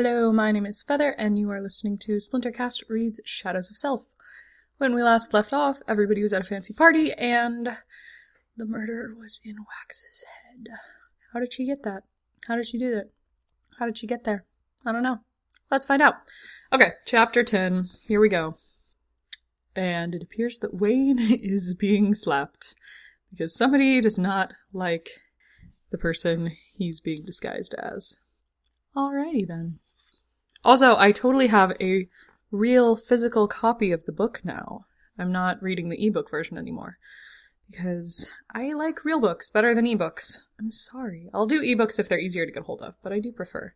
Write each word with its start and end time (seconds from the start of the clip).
Hello, 0.00 0.30
my 0.30 0.52
name 0.52 0.64
is 0.64 0.84
Feather, 0.84 1.10
and 1.18 1.36
you 1.36 1.50
are 1.50 1.60
listening 1.60 1.98
to 1.98 2.18
Splintercast 2.18 2.88
Reads 2.88 3.18
Shadows 3.24 3.68
of 3.68 3.76
Self. 3.76 4.06
When 4.76 4.94
we 4.94 5.02
last 5.02 5.34
left 5.34 5.52
off, 5.52 5.82
everybody 5.88 6.22
was 6.22 6.32
at 6.32 6.42
a 6.42 6.44
fancy 6.44 6.72
party, 6.72 7.12
and 7.14 7.76
the 8.56 8.64
murderer 8.64 9.12
was 9.18 9.40
in 9.44 9.56
Wax's 9.56 10.24
head. 10.24 10.68
How 11.32 11.40
did 11.40 11.52
she 11.52 11.66
get 11.66 11.82
that? 11.82 12.04
How 12.46 12.54
did 12.54 12.68
she 12.68 12.78
do 12.78 12.94
that? 12.94 13.10
How 13.80 13.86
did 13.86 13.98
she 13.98 14.06
get 14.06 14.22
there? 14.22 14.44
I 14.86 14.92
don't 14.92 15.02
know. 15.02 15.18
Let's 15.68 15.84
find 15.84 16.00
out. 16.00 16.14
Okay, 16.72 16.92
chapter 17.04 17.42
10. 17.42 17.88
Here 18.06 18.20
we 18.20 18.28
go. 18.28 18.54
And 19.74 20.14
it 20.14 20.22
appears 20.22 20.60
that 20.60 20.74
Wayne 20.74 21.18
is 21.20 21.74
being 21.74 22.14
slapped 22.14 22.76
because 23.32 23.52
somebody 23.52 24.00
does 24.00 24.16
not 24.16 24.54
like 24.72 25.08
the 25.90 25.98
person 25.98 26.52
he's 26.76 27.00
being 27.00 27.24
disguised 27.24 27.74
as. 27.74 28.20
Alrighty 28.96 29.44
then. 29.44 29.80
Also, 30.64 30.96
I 30.96 31.12
totally 31.12 31.48
have 31.48 31.72
a 31.80 32.08
real 32.50 32.96
physical 32.96 33.46
copy 33.48 33.92
of 33.92 34.04
the 34.04 34.12
book 34.12 34.40
now. 34.44 34.84
I'm 35.18 35.32
not 35.32 35.62
reading 35.62 35.88
the 35.88 36.06
ebook 36.06 36.30
version 36.30 36.58
anymore 36.58 36.98
because 37.70 38.32
I 38.54 38.72
like 38.72 39.04
real 39.04 39.20
books 39.20 39.50
better 39.50 39.74
than 39.74 39.84
ebooks. 39.84 40.44
I'm 40.58 40.72
sorry. 40.72 41.28
I'll 41.34 41.46
do 41.46 41.60
ebooks 41.60 41.98
if 41.98 42.08
they're 42.08 42.18
easier 42.18 42.46
to 42.46 42.52
get 42.52 42.64
hold 42.64 42.82
of, 42.82 42.96
but 43.02 43.12
I 43.12 43.18
do 43.20 43.32
prefer 43.32 43.74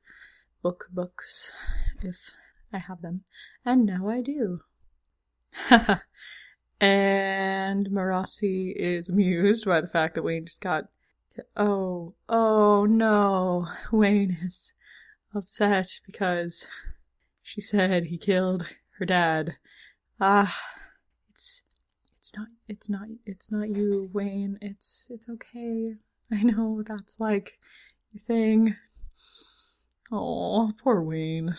book 0.63 0.87
books 0.91 1.51
if 2.01 2.31
I 2.73 2.79
have 2.79 3.03
them. 3.03 3.25
And 3.65 3.85
now 3.85 4.09
I 4.09 4.23
do. 4.23 4.61
and 6.81 7.87
Marasi 7.91 8.75
is 8.75 9.09
amused 9.09 9.67
by 9.67 9.81
the 9.81 9.89
fact 9.89 10.15
that 10.15 10.23
Wayne 10.23 10.47
just 10.47 10.61
got. 10.61 10.85
Oh, 11.57 12.15
oh 12.29 12.87
no. 12.87 13.67
Wayne 13.91 14.39
is 14.43 14.73
upset 15.35 16.01
because 16.07 16.69
she 17.43 17.61
said 17.61 18.05
he 18.05 18.19
killed 18.19 18.75
her 18.99 19.05
dad. 19.05 19.57
Ah, 20.21 20.57
it's 21.31 21.63
it's 22.19 22.37
not 22.37 22.49
it's 22.69 22.89
not 22.89 23.09
it's 23.25 23.51
not 23.51 23.69
you, 23.69 24.11
Wayne. 24.13 24.59
It's 24.61 25.07
it's 25.11 25.29
okay. 25.29 25.97
I 26.31 26.43
know 26.43 26.83
that's 26.83 27.19
like 27.19 27.59
your 28.13 28.21
thing. 28.21 28.77
Oh, 30.11 30.73
poor 30.83 31.03
Wayne. 31.03 31.55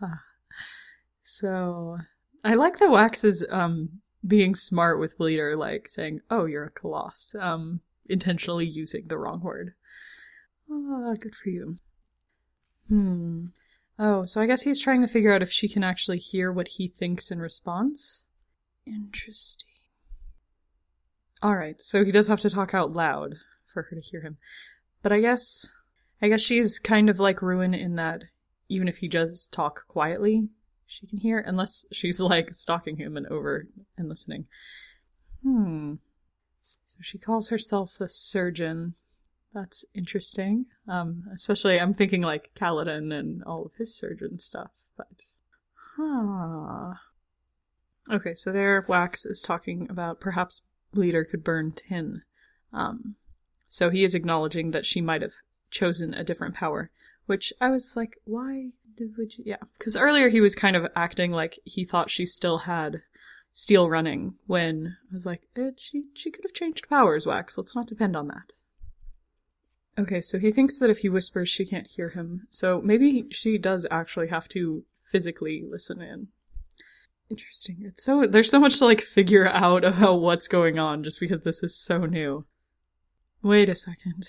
so 1.22 1.96
I 2.44 2.54
like 2.54 2.78
that 2.78 2.86
the 2.86 2.90
Wax's 2.90 3.44
um 3.50 4.00
being 4.26 4.54
smart 4.54 4.98
with 4.98 5.18
Bleeder, 5.18 5.56
like 5.56 5.88
saying, 5.88 6.20
"Oh, 6.30 6.46
you're 6.46 6.64
a 6.64 6.70
koloss," 6.70 7.34
um, 7.40 7.80
intentionally 8.06 8.66
using 8.66 9.08
the 9.08 9.18
wrong 9.18 9.40
word. 9.40 9.74
Ah, 10.70 11.10
oh, 11.10 11.14
good 11.18 11.34
for 11.34 11.50
you. 11.50 11.76
Hmm. 12.88 13.46
Oh, 13.98 14.24
so 14.24 14.40
I 14.40 14.46
guess 14.46 14.62
he's 14.62 14.80
trying 14.80 15.00
to 15.02 15.06
figure 15.06 15.32
out 15.32 15.42
if 15.42 15.50
she 15.50 15.68
can 15.68 15.84
actually 15.84 16.18
hear 16.18 16.50
what 16.50 16.68
he 16.68 16.88
thinks 16.88 17.30
in 17.30 17.38
response. 17.38 18.26
Interesting. 18.86 19.70
Alright, 21.42 21.80
so 21.80 22.04
he 22.04 22.10
does 22.10 22.28
have 22.28 22.40
to 22.40 22.50
talk 22.50 22.74
out 22.74 22.92
loud 22.92 23.36
for 23.72 23.82
her 23.82 23.96
to 23.96 24.00
hear 24.00 24.22
him. 24.22 24.38
But 25.02 25.12
I 25.12 25.20
guess 25.20 25.70
I 26.22 26.28
guess 26.28 26.40
she's 26.40 26.78
kind 26.78 27.10
of 27.10 27.20
like 27.20 27.42
Ruin 27.42 27.74
in 27.74 27.96
that 27.96 28.24
even 28.68 28.88
if 28.88 28.98
he 28.98 29.08
does 29.08 29.46
talk 29.46 29.86
quietly, 29.88 30.48
she 30.86 31.06
can 31.06 31.18
hear, 31.18 31.38
unless 31.38 31.84
she's 31.92 32.20
like 32.20 32.54
stalking 32.54 32.96
him 32.96 33.16
and 33.16 33.26
over 33.26 33.66
and 33.96 34.08
listening. 34.08 34.46
Hmm. 35.42 35.94
So 36.84 36.98
she 37.02 37.18
calls 37.18 37.50
herself 37.50 37.96
the 37.98 38.08
surgeon. 38.08 38.94
That's 39.54 39.84
interesting. 39.94 40.66
Um, 40.88 41.24
especially 41.32 41.80
I'm 41.80 41.94
thinking 41.94 42.22
like 42.22 42.50
Kaladin 42.54 43.16
and 43.16 43.44
all 43.44 43.64
of 43.64 43.74
his 43.78 43.96
surgeon 43.96 44.40
stuff, 44.40 44.72
but 44.96 45.22
huh. 45.96 46.94
Okay, 48.10 48.34
so 48.34 48.52
there 48.52 48.84
Wax 48.88 49.24
is 49.24 49.42
talking 49.42 49.86
about 49.88 50.20
perhaps 50.20 50.62
Bleeder 50.92 51.24
could 51.24 51.44
burn 51.44 51.72
tin. 51.72 52.22
Um, 52.72 53.14
so 53.68 53.90
he 53.90 54.02
is 54.04 54.14
acknowledging 54.14 54.72
that 54.72 54.86
she 54.86 55.00
might 55.00 55.22
have 55.22 55.34
chosen 55.70 56.12
a 56.14 56.24
different 56.24 56.54
power, 56.54 56.90
which 57.26 57.52
I 57.60 57.70
was 57.70 57.94
like, 57.96 58.18
why 58.24 58.72
did 58.96 59.16
would 59.16 59.38
you? 59.38 59.44
Yeah, 59.46 59.62
because 59.78 59.96
earlier 59.96 60.28
he 60.28 60.40
was 60.40 60.54
kind 60.54 60.74
of 60.76 60.86
acting 60.96 61.30
like 61.30 61.58
he 61.64 61.84
thought 61.84 62.10
she 62.10 62.26
still 62.26 62.58
had 62.58 63.02
steel 63.52 63.88
running 63.88 64.34
when 64.46 64.96
I 65.10 65.14
was 65.14 65.24
like, 65.24 65.48
eh, 65.56 65.70
she 65.76 66.04
she 66.14 66.32
could 66.32 66.44
have 66.44 66.52
changed 66.54 66.88
powers, 66.88 67.24
Wax. 67.24 67.56
Let's 67.56 67.76
not 67.76 67.86
depend 67.86 68.16
on 68.16 68.26
that. 68.28 68.52
Okay, 69.96 70.20
so 70.20 70.38
he 70.38 70.50
thinks 70.50 70.78
that 70.78 70.90
if 70.90 70.98
he 70.98 71.08
whispers, 71.08 71.48
she 71.48 71.64
can't 71.64 71.90
hear 71.90 72.10
him. 72.10 72.46
So 72.50 72.80
maybe 72.82 73.26
she 73.30 73.58
does 73.58 73.86
actually 73.90 74.28
have 74.28 74.48
to 74.50 74.84
physically 75.06 75.64
listen 75.68 76.02
in. 76.02 76.28
Interesting. 77.30 77.78
It's 77.80 78.04
so 78.04 78.26
there's 78.26 78.50
so 78.50 78.60
much 78.60 78.78
to 78.78 78.84
like 78.84 79.00
figure 79.00 79.48
out 79.48 79.84
about 79.84 80.20
what's 80.20 80.48
going 80.48 80.78
on 80.78 81.04
just 81.04 81.20
because 81.20 81.42
this 81.42 81.62
is 81.62 81.82
so 81.82 81.98
new. 81.98 82.44
Wait 83.42 83.68
a 83.68 83.76
second. 83.76 84.26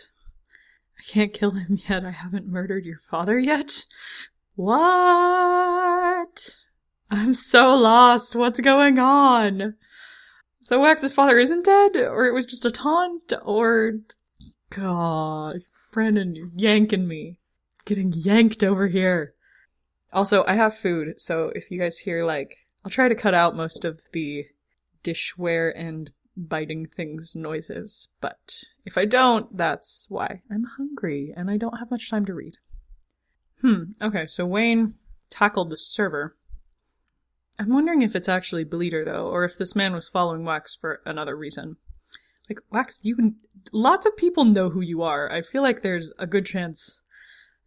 I 0.98 1.12
can't 1.12 1.34
kill 1.34 1.52
him 1.52 1.78
yet. 1.90 2.06
I 2.06 2.12
haven't 2.12 2.48
murdered 2.48 2.86
your 2.86 3.00
father 3.00 3.38
yet. 3.38 3.86
What? 4.56 6.56
I'm 7.12 7.34
so 7.34 7.76
lost. 7.76 8.36
What's 8.36 8.60
going 8.60 9.00
on? 9.00 9.76
So 10.62 10.80
Wax's 10.80 11.14
father 11.14 11.38
isn't 11.38 11.66
dead, 11.66 11.98
or 11.98 12.26
it 12.26 12.34
was 12.34 12.46
just 12.46 12.66
a 12.66 12.72
taunt, 12.72 13.34
or 13.44 14.00
God, 14.76 15.62
Brandon, 15.94 16.36
you're 16.36 16.52
yanking 16.54 17.08
me. 17.08 17.38
Getting 17.86 18.12
yanked 18.14 18.62
over 18.62 18.88
here. 18.88 19.34
Also, 20.12 20.44
I 20.46 20.56
have 20.56 20.76
food, 20.76 21.22
so 21.22 21.52
if 21.56 21.72
you 21.72 21.80
guys 21.80 22.00
hear 22.00 22.26
like, 22.26 22.58
I'll 22.84 22.92
try 22.92 23.08
to 23.08 23.16
cut 23.16 23.34
out 23.34 23.56
most 23.56 23.86
of 23.86 24.02
the 24.12 24.46
dishware 25.02 25.72
and 25.74 26.12
biting 26.36 26.88
things 26.88 27.36
noises, 27.38 28.10
but 28.20 28.64
if 28.84 28.98
I 28.98 29.06
don't, 29.06 29.56
that's 29.56 30.08
why. 30.10 30.42
I'm 30.52 30.66
hungry 30.78 31.34
and 31.36 31.50
I 31.50 31.56
don't 31.56 31.78
have 31.78 31.92
much 31.92 32.10
time 32.10 32.26
to 32.26 32.34
read. 32.34 32.58
Hmm, 33.62 33.84
okay, 34.02 34.26
so 34.26 34.46
Wayne 34.46 34.96
tackled 35.30 35.70
the 35.70 35.78
server. 35.78 36.36
I'm 37.58 37.70
wondering 37.70 38.02
if 38.02 38.14
it's 38.14 38.28
actually 38.28 38.66
Bleeder 38.66 39.06
though, 39.06 39.28
or 39.28 39.46
if 39.46 39.58
this 39.58 39.76
man 39.76 39.94
was 39.94 40.10
following 40.10 40.44
Wax 40.44 40.76
for 40.76 41.02
another 41.06 41.36
reason. 41.38 41.78
Like, 42.50 42.60
Wax, 42.72 43.02
you 43.04 43.16
can 43.16 43.36
lots 43.72 44.06
of 44.06 44.16
people 44.18 44.46
know 44.46 44.70
who 44.70 44.82
you 44.82 45.02
are. 45.02 45.32
I 45.32 45.42
feel 45.42 45.62
like 45.62 45.82
there's 45.82 46.14
a 46.20 46.28
good 46.28 46.46
chance 46.46 47.02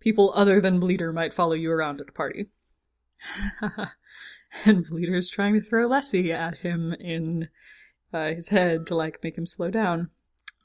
people 0.00 0.32
other 0.34 0.60
than 0.60 0.80
Bleeder 0.80 1.12
might 1.12 1.34
follow 1.34 1.54
you 1.54 1.70
around 1.70 2.00
at 2.00 2.08
a 2.08 2.12
party. 2.12 2.46
and 4.64 4.86
Bleeder's 4.86 5.30
trying 5.30 5.54
to 5.54 5.60
throw 5.60 5.88
Lessie 5.88 6.30
at 6.30 6.58
him 6.58 6.94
in 7.00 7.48
uh, 8.12 8.28
his 8.28 8.48
head 8.48 8.86
to 8.86 8.94
like 8.94 9.22
make 9.22 9.36
him 9.36 9.46
slow 9.46 9.70
down. 9.70 10.10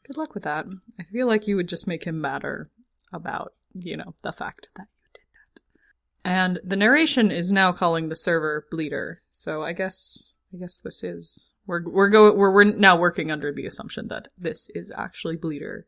Good 0.06 0.18
luck 0.18 0.34
with 0.34 0.44
that. 0.44 0.66
I 1.00 1.03
feel 1.03 1.28
like 1.28 1.47
you 1.47 1.56
would 1.56 1.69
just 1.69 1.88
make 1.88 2.03
him 2.03 2.19
madder 2.19 2.69
about, 3.12 3.53
you 3.73 3.97
know, 3.97 4.16
the 4.22 4.31
fact 4.31 4.69
that 4.75 4.88
you 4.90 5.09
did 5.13 5.23
that. 5.34 6.29
And 6.29 6.59
the 6.63 6.75
narration 6.75 7.31
is 7.31 7.52
now 7.52 7.72
calling 7.72 8.09
the 8.09 8.16
server 8.16 8.68
Bleeder, 8.69 9.22
so 9.29 9.63
I 9.63 9.73
guess 9.73 10.35
I 10.53 10.57
guess 10.57 10.78
this 10.78 11.03
is 11.03 11.53
we're 11.66 11.84
we're 11.90 12.09
going 12.09 12.38
we're 12.38 12.51
we're 12.51 12.63
now 12.63 12.96
working 12.96 13.31
under 13.31 13.53
the 13.53 13.66
assumption 13.66 14.07
that 14.09 14.28
this 14.38 14.69
is 14.75 14.91
actually 14.96 15.38
Bleeder 15.38 15.85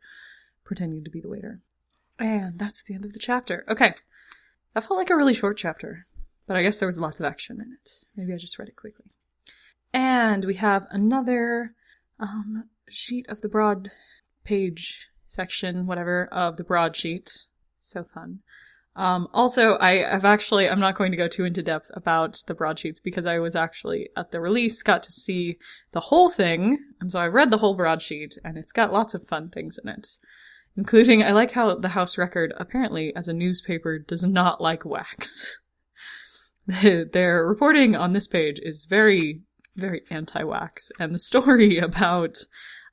pretending 0.64 1.04
to 1.04 1.12
be 1.12 1.22
the 1.22 1.30
waiter. 1.30 1.62
And 2.18 2.58
that's 2.58 2.84
the 2.84 2.94
end 2.94 3.06
of 3.06 3.14
the 3.14 3.20
chapter. 3.20 3.66
Okay. 3.68 3.94
That 4.74 4.84
felt 4.84 4.98
like 4.98 5.10
a 5.10 5.16
really 5.16 5.34
short 5.34 5.58
chapter, 5.58 6.06
but 6.48 6.58
I 6.58 6.64
guess 6.64 6.80
there 6.80 6.88
was 6.88 7.00
lots 7.00 7.20
of 7.20 7.26
action 7.26 7.62
in 7.62 7.72
it. 7.72 7.90
Maybe 8.16 8.34
I 8.34 8.38
just 8.38 8.60
read 8.60 8.68
it 8.68 8.76
quickly. 8.76 9.06
And 9.94 10.44
we 10.44 10.56
have 10.56 10.88
another 10.92 11.74
um, 12.20 12.70
sheet 12.90 13.26
of 13.30 13.40
the 13.40 13.48
broad 13.48 13.90
page 14.44 15.10
section, 15.26 15.88
whatever, 15.88 16.28
of 16.32 16.58
the 16.58 16.66
broadsheet. 16.66 17.48
So 17.78 18.04
fun. 18.04 18.40
Um, 18.96 19.28
also, 19.34 19.78
I 19.80 19.96
have 19.96 20.24
actually, 20.24 20.70
I'm 20.70 20.80
not 20.80 20.96
going 20.96 21.12
to 21.12 21.18
go 21.18 21.28
too 21.28 21.44
into 21.44 21.62
depth 21.62 21.92
about 21.94 22.42
the 22.48 22.54
broadsheets 22.54 23.02
because 23.02 23.26
I 23.26 23.40
was 23.40 23.56
actually 23.56 24.10
at 24.16 24.32
the 24.32 24.40
release, 24.40 24.82
got 24.84 25.04
to 25.04 25.12
see 25.12 25.58
the 25.92 26.00
whole 26.00 26.30
thing, 26.30 26.78
and 27.02 27.12
so 27.12 27.20
I 27.20 27.28
read 27.28 27.52
the 27.52 27.58
whole 27.58 27.76
broadsheet, 27.76 28.38
and 28.46 28.58
it's 28.58 28.72
got 28.72 28.94
lots 28.94 29.14
of 29.14 29.28
fun 29.28 29.50
things 29.50 29.78
in 29.84 29.90
it. 29.90 30.08
Including, 30.78 31.24
I 31.24 31.32
like 31.32 31.52
how 31.52 31.76
the 31.76 31.90
House 31.90 32.18
Record, 32.18 32.54
apparently, 32.58 33.14
as 33.16 33.28
a 33.28 33.34
newspaper, 33.34 34.00
does 34.00 34.24
not 34.24 34.62
like 34.62 34.86
wax. 34.86 35.60
Their 36.68 37.46
reporting 37.46 37.96
on 37.96 38.14
this 38.14 38.28
page 38.28 38.60
is 38.64 38.86
very, 38.86 39.42
very 39.76 40.04
anti-wax, 40.10 40.92
and 41.00 41.14
the 41.14 41.20
story 41.20 41.78
about 41.80 42.38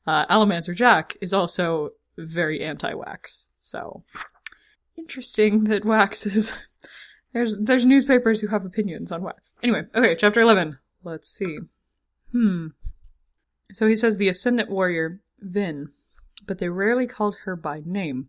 uh, 0.06 0.26
Allomancer 0.26 0.74
Jack 0.74 1.16
is 1.20 1.32
also 1.32 1.90
very 2.18 2.62
anti-wax. 2.62 3.48
So, 3.58 4.02
interesting 4.96 5.64
that 5.64 5.84
wax 5.84 6.26
is 6.26 6.52
there's 7.32 7.58
there's 7.58 7.86
newspapers 7.86 8.40
who 8.40 8.48
have 8.48 8.64
opinions 8.64 9.12
on 9.12 9.22
wax. 9.22 9.54
Anyway, 9.62 9.84
okay, 9.94 10.14
chapter 10.14 10.40
11. 10.40 10.78
Let's 11.04 11.28
see. 11.28 11.58
Hmm. 12.32 12.68
So 13.72 13.86
he 13.86 13.96
says 13.96 14.16
the 14.16 14.28
ascendant 14.28 14.70
warrior 14.70 15.20
Vin, 15.40 15.90
but 16.46 16.58
they 16.58 16.68
rarely 16.68 17.06
called 17.06 17.36
her 17.44 17.56
by 17.56 17.82
name. 17.84 18.28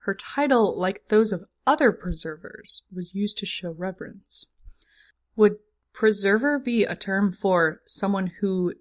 Her 0.00 0.14
title, 0.14 0.78
like 0.78 1.08
those 1.08 1.32
of 1.32 1.44
other 1.66 1.92
preservers 1.92 2.82
was 2.94 3.14
used 3.14 3.38
to 3.38 3.46
show 3.46 3.72
reverence. 3.72 4.46
Would 5.36 5.56
preserver 5.92 6.58
be 6.58 6.84
a 6.84 6.96
term 6.96 7.32
for 7.32 7.82
someone 7.84 8.32
who 8.40 8.74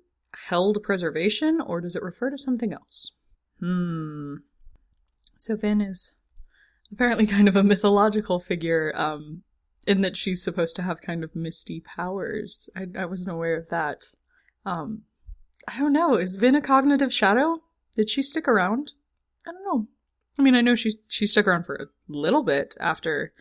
held 0.48 0.82
preservation, 0.84 1.60
or 1.60 1.82
does 1.82 1.96
it 1.96 2.04
refer 2.04 2.30
to 2.30 2.38
something 2.38 2.74
else? 2.74 3.12
Hmm. 3.60 4.36
So 5.38 5.56
Vin 5.56 5.82
is 5.82 6.14
apparently 6.92 7.26
kind 7.28 7.48
of 7.48 7.56
a 7.56 7.64
mythological 7.64 8.40
figure, 8.40 8.94
um, 8.96 9.44
in 9.86 10.02
that 10.02 10.18
she's 10.18 10.44
supposed 10.44 10.76
to 10.76 10.82
have 10.82 11.02
kind 11.02 11.24
of 11.24 11.36
misty 11.36 11.80
powers. 11.80 12.70
I, 12.76 12.88
I 12.98 13.06
wasn't 13.06 13.32
aware 13.32 13.56
of 13.56 13.70
that. 13.70 14.04
Um, 14.66 15.04
I 15.68 15.80
don't 15.80 15.94
know. 15.94 16.16
Is 16.16 16.36
Vin 16.36 16.56
a 16.56 16.62
cognitive 16.62 17.14
shadow? 17.14 17.62
Did 17.96 18.10
she 18.10 18.22
stick 18.22 18.48
around? 18.48 18.92
I 19.48 19.52
don't 19.52 19.64
know. 19.64 19.88
I 20.38 20.42
mean, 20.42 20.56
I 20.56 20.62
know 20.62 20.76
she 20.76 20.92
she 21.08 21.26
stuck 21.26 21.48
around 21.48 21.66
for 21.66 21.76
a 21.76 21.88
little 22.08 22.44
bit 22.44 22.76
after 22.80 23.34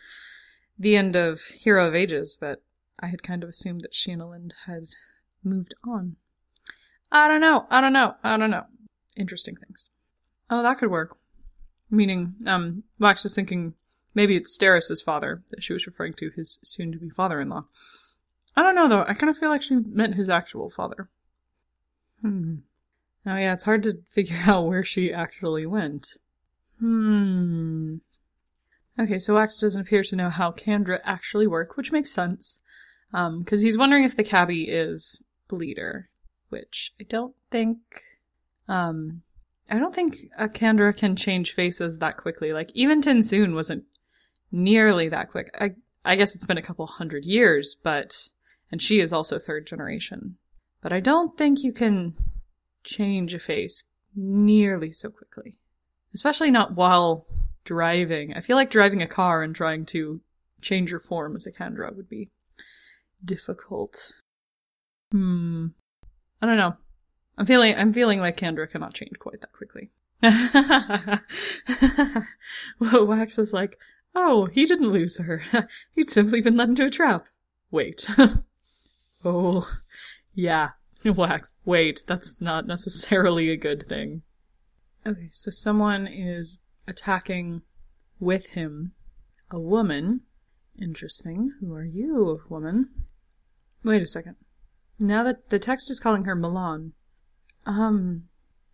the 0.78 0.96
end 0.96 1.14
of 1.16 1.42
Hero 1.42 1.86
of 1.86 1.94
Ages, 1.94 2.36
but 2.40 2.62
I 2.98 3.08
had 3.08 3.22
kind 3.22 3.42
of 3.42 3.50
assumed 3.50 3.82
that 3.82 3.94
she 3.94 4.12
and 4.12 4.22
Elend 4.22 4.52
had 4.66 4.88
moved 5.44 5.74
on. 5.84 6.16
I 7.12 7.28
don't 7.28 7.40
know. 7.40 7.66
I 7.70 7.80
don't 7.80 7.92
know. 7.92 8.14
I 8.22 8.36
don't 8.36 8.50
know. 8.50 8.64
Interesting 9.16 9.56
things. 9.56 9.90
Oh, 10.48 10.62
that 10.62 10.78
could 10.78 10.90
work. 10.90 11.16
Meaning, 11.90 12.34
um, 12.46 12.82
Wax 12.98 13.22
was 13.22 13.34
thinking 13.34 13.74
maybe 14.14 14.36
it's 14.36 14.52
Steris's 14.52 15.02
father 15.02 15.42
that 15.50 15.62
she 15.62 15.72
was 15.72 15.86
referring 15.86 16.14
to, 16.14 16.30
his 16.30 16.58
soon-to-be 16.62 17.10
father-in-law. 17.10 17.64
I 18.56 18.62
don't 18.62 18.74
know 18.74 18.88
though. 18.88 19.04
I 19.06 19.14
kind 19.14 19.30
of 19.30 19.38
feel 19.38 19.50
like 19.50 19.62
she 19.62 19.76
meant 19.76 20.14
his 20.14 20.30
actual 20.30 20.70
father. 20.70 21.08
Hmm. 22.22 22.56
Oh 23.26 23.36
yeah, 23.36 23.52
it's 23.52 23.64
hard 23.64 23.82
to 23.84 23.98
figure 24.08 24.40
out 24.46 24.66
where 24.66 24.84
she 24.84 25.12
actually 25.12 25.66
went. 25.66 26.14
Hmm. 26.80 27.96
Okay, 28.98 29.18
so 29.18 29.34
Wax 29.34 29.60
doesn't 29.60 29.82
appear 29.82 30.02
to 30.04 30.16
know 30.16 30.30
how 30.30 30.52
kandra 30.52 31.00
actually 31.04 31.46
work, 31.46 31.76
which 31.76 31.92
makes 31.92 32.10
sense. 32.10 32.62
Um, 33.12 33.40
because 33.40 33.60
he's 33.60 33.78
wondering 33.78 34.04
if 34.04 34.16
the 34.16 34.24
cabbie 34.24 34.68
is 34.68 35.22
Bleeder, 35.48 36.08
which 36.48 36.92
I 36.98 37.04
don't 37.04 37.34
think. 37.50 37.78
Um, 38.68 39.22
I 39.68 39.78
don't 39.78 39.94
think 39.94 40.16
a 40.38 40.48
kandra 40.48 40.96
can 40.96 41.16
change 41.16 41.54
faces 41.54 41.98
that 41.98 42.16
quickly. 42.16 42.52
Like 42.52 42.70
even 42.74 43.00
TenSoon 43.00 43.54
wasn't 43.54 43.84
nearly 44.52 45.08
that 45.08 45.30
quick. 45.30 45.50
I 45.60 45.74
I 46.04 46.14
guess 46.14 46.34
it's 46.34 46.44
been 46.44 46.58
a 46.58 46.62
couple 46.62 46.86
hundred 46.86 47.24
years, 47.24 47.76
but 47.82 48.28
and 48.70 48.80
she 48.80 49.00
is 49.00 49.12
also 49.12 49.38
third 49.38 49.66
generation. 49.66 50.36
But 50.80 50.92
I 50.92 51.00
don't 51.00 51.36
think 51.36 51.64
you 51.64 51.72
can 51.72 52.14
change 52.84 53.34
a 53.34 53.40
face 53.40 53.84
nearly 54.14 54.92
so 54.92 55.10
quickly. 55.10 55.58
Especially 56.14 56.50
not 56.50 56.76
while 56.76 57.26
driving. 57.64 58.34
I 58.34 58.40
feel 58.40 58.56
like 58.56 58.70
driving 58.70 59.02
a 59.02 59.08
car 59.08 59.42
and 59.42 59.54
trying 59.54 59.84
to 59.86 60.20
change 60.62 60.90
your 60.90 61.00
form 61.00 61.36
as 61.36 61.46
a 61.46 61.52
kandra 61.52 61.94
would 61.94 62.08
be 62.08 62.30
difficult. 63.24 64.12
Hmm. 65.10 65.68
I 66.40 66.46
don't 66.46 66.56
know. 66.56 66.76
I'm 67.38 67.46
feeling 67.46 67.76
I'm 67.76 67.92
feeling 67.92 68.20
like 68.20 68.36
kandra 68.36 68.70
cannot 68.70 68.94
change 68.94 69.18
quite 69.18 69.40
that 69.40 69.52
quickly. 69.52 69.90
well, 72.78 73.06
Wax 73.06 73.38
is 73.38 73.52
like, 73.52 73.78
oh, 74.14 74.46
he 74.46 74.64
didn't 74.64 74.90
lose 74.90 75.18
her. 75.18 75.42
He'd 75.94 76.10
simply 76.10 76.40
been 76.40 76.56
led 76.56 76.70
into 76.70 76.84
a 76.84 76.90
trap. 76.90 77.26
Wait. 77.70 78.08
oh, 79.24 79.68
yeah. 80.34 80.70
Wax. 81.04 81.52
Wait, 81.64 82.02
that's 82.06 82.40
not 82.40 82.66
necessarily 82.66 83.50
a 83.50 83.56
good 83.56 83.86
thing. 83.86 84.22
Okay, 85.06 85.28
so 85.30 85.52
someone 85.52 86.08
is 86.08 86.58
attacking 86.88 87.62
with 88.18 88.54
him 88.54 88.92
a 89.50 89.60
woman. 89.60 90.22
Interesting. 90.80 91.52
Who 91.60 91.74
are 91.74 91.84
you, 91.84 92.42
woman? 92.48 92.88
Wait 93.84 94.02
a 94.02 94.06
second. 94.06 94.36
Now 94.98 95.22
that 95.22 95.50
the 95.50 95.58
text 95.58 95.90
is 95.90 96.00
calling 96.00 96.24
her 96.24 96.34
Milan, 96.34 96.92
um, 97.66 98.28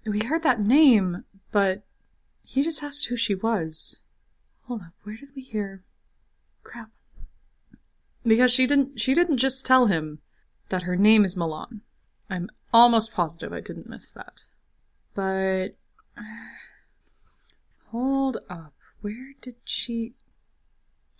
we 0.06 0.20
heard 0.20 0.42
that 0.42 0.60
name, 0.60 1.24
but 1.50 1.82
he 2.44 2.62
just 2.62 2.82
asked 2.82 3.06
who 3.06 3.16
she 3.16 3.34
was. 3.34 4.02
Hold 4.66 4.82
up, 4.82 4.92
where 5.02 5.16
did 5.16 5.30
we 5.34 5.42
hear? 5.42 5.82
Crap. 6.62 6.90
Because 8.24 8.52
she 8.52 8.66
didn't. 8.66 9.00
She 9.00 9.14
didn't 9.14 9.38
just 9.38 9.66
tell 9.66 9.86
him 9.86 10.20
that 10.68 10.82
her 10.82 10.96
name 10.96 11.24
is 11.24 11.36
Milan. 11.36 11.80
I'm 12.30 12.48
almost 12.72 13.12
positive 13.12 13.52
I 13.52 13.60
didn't 13.60 13.88
miss 13.88 14.12
that. 14.12 14.44
But 15.14 15.76
hold 17.90 18.38
up, 18.48 18.74
where 19.00 19.34
did 19.40 19.56
she? 19.64 20.14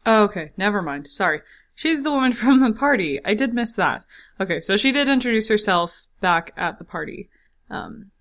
Oh, 0.06 0.24
okay, 0.24 0.52
never 0.56 0.82
mind. 0.82 1.06
Sorry. 1.08 1.42
She's 1.74 2.02
the 2.02 2.10
woman 2.10 2.32
from 2.32 2.60
the 2.60 2.72
party. 2.72 3.20
I 3.24 3.34
did 3.34 3.54
miss 3.54 3.74
that. 3.76 4.04
Okay, 4.40 4.60
so 4.60 4.76
she 4.76 4.92
did 4.92 5.08
introduce 5.08 5.48
herself 5.48 6.06
back 6.20 6.52
at 6.56 6.78
the 6.78 6.84
party. 6.84 7.28
Um, 7.72 8.12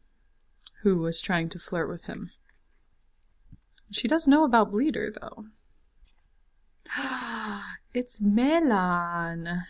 who 0.82 0.98
was 0.98 1.22
trying 1.22 1.50
to 1.50 1.60
flirt 1.60 1.90
with 1.90 2.06
him. 2.06 2.32
She 3.92 4.08
does 4.08 4.28
know 4.28 4.44
about 4.46 4.72
Bleeder, 4.72 5.12
though. 5.12 5.46
it's 7.94 8.22
MeLaan. 8.24 9.64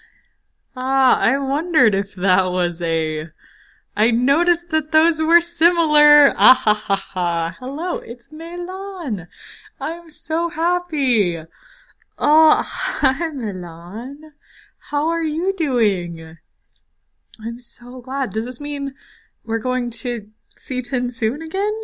Ah, 0.75 1.19
I 1.19 1.37
wondered 1.37 1.95
if 1.95 2.15
that 2.15 2.51
was 2.51 2.81
a. 2.81 3.29
I 3.95 4.11
noticed 4.11 4.69
that 4.69 4.93
those 4.93 5.21
were 5.21 5.41
similar. 5.41 6.33
Ah 6.37 6.53
ha 6.53 6.73
ha 6.73 6.95
ha. 6.95 7.55
Hello, 7.59 7.95
it's 7.95 8.29
MeLaan. 8.29 9.27
I'm 9.79 10.09
so 10.11 10.49
happy. 10.49 11.39
Oh, 12.17 12.61
hi, 12.65 13.29
Milan. 13.29 14.33
How 14.89 15.07
are 15.07 15.23
you 15.23 15.53
doing? 15.57 16.37
I'm 17.43 17.57
so 17.57 17.99
glad. 17.99 18.31
Does 18.31 18.45
this 18.45 18.61
mean 18.61 18.93
we're 19.43 19.59
going 19.59 19.89
to 19.91 20.27
see 20.55 20.81
TenSoon 20.81 21.43
again? 21.43 21.73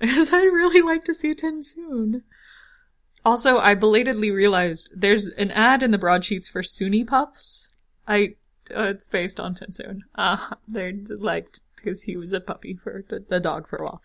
Because 0.00 0.32
I'd 0.32 0.44
really 0.44 0.80
like 0.80 1.04
to 1.04 1.14
see 1.14 1.34
TenSoon. 1.34 2.22
Also, 3.22 3.58
I 3.58 3.74
belatedly 3.74 4.30
realized 4.30 4.90
there's 4.96 5.28
an 5.28 5.50
ad 5.50 5.82
in 5.82 5.90
the 5.90 5.98
broadsheets 5.98 6.48
for 6.48 6.62
Suni 6.62 7.06
Pups. 7.06 7.68
I, 8.08 8.36
uh, 8.74 8.84
it's 8.84 9.04
based 9.06 9.38
on 9.38 9.54
TenSoon. 9.54 9.98
Uh, 10.14 10.54
they're 10.68 10.94
like, 11.18 11.58
because 11.76 12.04
he 12.04 12.16
was 12.16 12.32
a 12.32 12.40
puppy 12.40 12.74
for 12.74 13.04
the, 13.10 13.22
the 13.28 13.40
dog 13.40 13.68
for 13.68 13.76
a 13.76 13.84
while. 13.84 14.02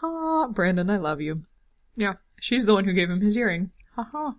Ha, 0.00 0.48
Brandon, 0.48 0.90
I 0.90 0.96
love 0.96 1.20
you. 1.20 1.42
Yeah, 1.94 2.14
she's 2.40 2.66
the 2.66 2.74
one 2.74 2.84
who 2.84 2.92
gave 2.92 3.10
him 3.10 3.20
his 3.20 3.36
earring. 3.36 3.70
Ha 3.94 4.08
ha. 4.10 4.34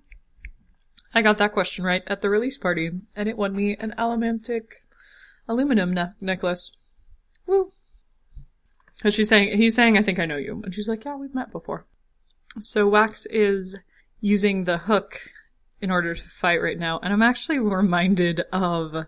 I 1.14 1.22
got 1.22 1.38
that 1.38 1.54
question 1.54 1.86
right 1.86 2.04
at 2.08 2.22
the 2.22 2.30
release 2.30 2.58
party, 2.58 2.92
and 3.16 3.30
it 3.30 3.38
won 3.38 3.56
me 3.56 3.76
an 3.80 3.94
Allomantic 3.98 4.74
aluminum 5.48 5.94
ne- 5.94 6.14
necklace. 6.22 6.72
Woo! 7.48 7.72
Because 9.00 9.14
she's 9.14 9.30
saying, 9.30 9.56
he's 9.56 9.76
saying, 9.76 9.98
I 9.98 10.02
think 10.02 10.20
I 10.20 10.26
know 10.26 10.36
you. 10.36 10.62
And 10.64 10.76
she's 10.76 10.90
like, 10.90 11.06
yeah, 11.06 11.16
we've 11.16 11.34
met 11.34 11.52
before. 11.52 11.86
So 12.60 12.86
Wax 12.86 13.26
is 13.28 13.80
using 14.20 14.66
the 14.66 14.78
hook 14.78 15.22
in 15.82 15.90
order 15.90 16.14
to 16.14 16.24
fight 16.24 16.62
right 16.62 16.78
now, 16.78 17.00
and 17.00 17.14
I'm 17.14 17.22
actually 17.22 17.60
reminded 17.60 18.42
of 18.52 19.06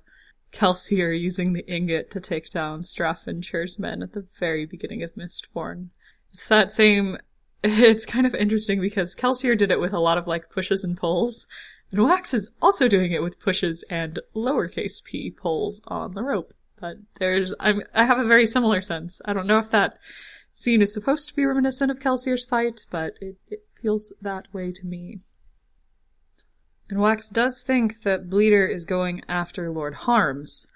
Kelsier 0.53 1.19
using 1.19 1.51
the 1.51 1.67
ingot 1.67 2.09
to 2.11 2.21
take 2.21 2.49
down 2.49 2.81
Straffenchair's 2.81 3.77
men 3.77 4.01
at 4.01 4.13
the 4.13 4.25
very 4.39 4.65
beginning 4.65 5.03
of 5.03 5.15
Mistborn. 5.15 5.89
It's 6.33 6.47
that 6.47 6.71
same. 6.71 7.17
It's 7.63 8.07
kind 8.07 8.25
of 8.25 8.33
interesting 8.33 8.81
because 8.81 9.15
Kelsier 9.15 9.55
did 9.55 9.69
it 9.69 9.79
with 9.79 9.93
a 9.93 9.99
lot 9.99 10.17
of 10.17 10.25
like 10.25 10.49
pushes 10.49 10.83
and 10.83 10.97
pulls, 10.97 11.45
and 11.91 12.03
Wax 12.03 12.33
is 12.33 12.49
also 12.59 12.87
doing 12.87 13.11
it 13.11 13.21
with 13.21 13.39
pushes 13.39 13.83
and 13.87 14.19
lowercase 14.35 15.03
p 15.03 15.29
pulls 15.29 15.81
on 15.87 16.15
the 16.15 16.23
rope. 16.23 16.53
But 16.81 16.97
there's, 17.19 17.53
I'm, 17.59 17.83
I 17.93 18.05
have 18.05 18.17
a 18.17 18.25
very 18.25 18.47
similar 18.47 18.81
sense. 18.81 19.21
I 19.23 19.33
don't 19.33 19.47
know 19.47 19.59
if 19.59 19.69
that 19.69 19.95
scene 20.51 20.81
is 20.81 20.93
supposed 20.93 21.29
to 21.29 21.35
be 21.35 21.45
reminiscent 21.45 21.91
of 21.91 21.99
Kelsier's 21.99 22.43
fight, 22.43 22.85
but 22.89 23.13
it, 23.21 23.37
it 23.47 23.65
feels 23.79 24.11
that 24.21 24.51
way 24.51 24.71
to 24.71 24.85
me. 24.85 25.19
And 26.89 26.99
Wax 26.99 27.29
does 27.29 27.61
think 27.61 28.01
that 28.01 28.29
Bleeder 28.29 28.65
is 28.65 28.83
going 28.83 29.21
after 29.29 29.71
Lord 29.71 29.93
Harms. 29.93 30.67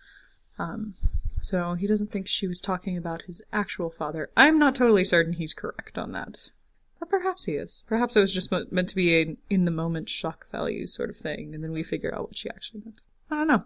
Um, 0.58 0.94
so 1.42 1.74
he 1.74 1.88
doesn't 1.88 2.12
think 2.12 2.28
she 2.28 2.48
was 2.48 2.62
talking 2.62 2.98
about 2.98 3.24
his 3.24 3.42
actual 3.52 3.90
father. 3.90 4.30
I'm 4.38 4.58
not 4.58 4.76
totally 4.76 5.04
certain 5.04 5.34
he's 5.34 5.54
correct 5.54 5.98
on 5.98 6.12
that. 6.14 6.52
But 7.00 7.10
perhaps 7.10 7.46
he 7.46 7.54
is. 7.54 7.84
Perhaps 7.88 8.16
it 8.16 8.22
was 8.22 8.32
just 8.32 8.52
meant 8.72 8.90
to 8.90 8.96
be 8.96 9.22
an 9.22 9.38
in 9.50 9.66
the 9.66 9.72
moment 9.72 10.08
shock 10.08 10.50
value 10.52 10.88
sort 10.88 11.10
of 11.10 11.18
thing, 11.18 11.54
and 11.54 11.64
then 11.64 11.72
we 11.72 11.84
figure 11.84 12.16
out 12.16 12.28
what 12.28 12.38
she 12.38 12.50
actually 12.50 12.82
meant. 12.86 13.02
I 13.30 13.36
don't 13.36 13.48
know. 13.48 13.66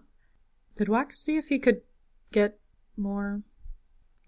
Did 0.75 0.89
Wax 0.89 1.19
see 1.19 1.37
if 1.37 1.47
he 1.47 1.59
could 1.59 1.81
get 2.31 2.59
more? 2.97 3.43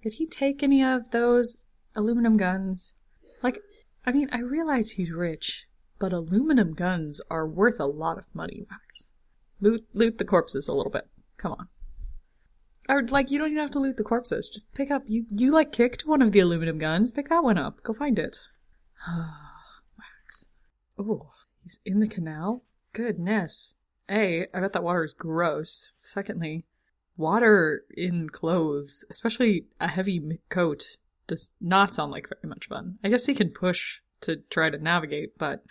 Did 0.01 0.13
he 0.13 0.25
take 0.25 0.63
any 0.63 0.83
of 0.83 1.11
those 1.11 1.67
aluminum 1.95 2.37
guns? 2.37 2.95
Like, 3.43 3.59
I 4.05 4.11
mean, 4.11 4.29
I 4.31 4.39
realize 4.39 4.91
he's 4.91 5.11
rich, 5.11 5.67
but 5.99 6.11
aluminum 6.11 6.73
guns 6.73 7.21
are 7.29 7.47
worth 7.47 7.79
a 7.79 7.85
lot 7.85 8.17
of 8.17 8.33
money, 8.33 8.63
Wax. 8.69 9.11
Loot, 9.59 9.85
loot 9.93 10.17
the 10.17 10.25
corpses 10.25 10.67
a 10.67 10.73
little 10.73 10.91
bit. 10.91 11.07
Come 11.37 11.53
on. 11.53 11.67
Or, 12.89 13.05
like, 13.07 13.29
you 13.29 13.37
don't 13.37 13.49
even 13.49 13.59
have 13.59 13.71
to 13.71 13.79
loot 13.79 13.97
the 13.97 14.03
corpses. 14.03 14.49
Just 14.49 14.73
pick 14.73 14.89
up, 14.89 15.03
you, 15.05 15.25
you, 15.29 15.51
like, 15.51 15.71
kicked 15.71 16.07
one 16.07 16.21
of 16.21 16.31
the 16.31 16.39
aluminum 16.39 16.79
guns. 16.79 17.11
Pick 17.11 17.29
that 17.29 17.43
one 17.43 17.59
up. 17.59 17.83
Go 17.83 17.93
find 17.93 18.17
it. 18.17 18.39
Wax. 19.07 20.45
Oh, 20.97 21.29
He's 21.63 21.79
in 21.85 21.99
the 21.99 22.07
canal? 22.07 22.63
Goodness. 22.93 23.75
A, 24.09 24.47
I 24.53 24.59
bet 24.59 24.73
that 24.73 24.83
water 24.83 25.03
is 25.03 25.13
gross. 25.13 25.93
Secondly, 25.99 26.65
water 27.17 27.83
in 27.95 28.29
clothes, 28.29 29.05
especially 29.09 29.65
a 29.79 29.87
heavy 29.87 30.39
coat, 30.49 30.97
does 31.27 31.53
not 31.61 31.93
sound 31.93 32.11
like 32.11 32.29
very 32.29 32.49
much 32.49 32.67
fun. 32.67 32.97
I 33.03 33.09
guess 33.09 33.25
he 33.25 33.33
can 33.33 33.49
push 33.49 33.99
to 34.21 34.37
try 34.49 34.69
to 34.69 34.77
navigate, 34.77 35.37
but 35.37 35.63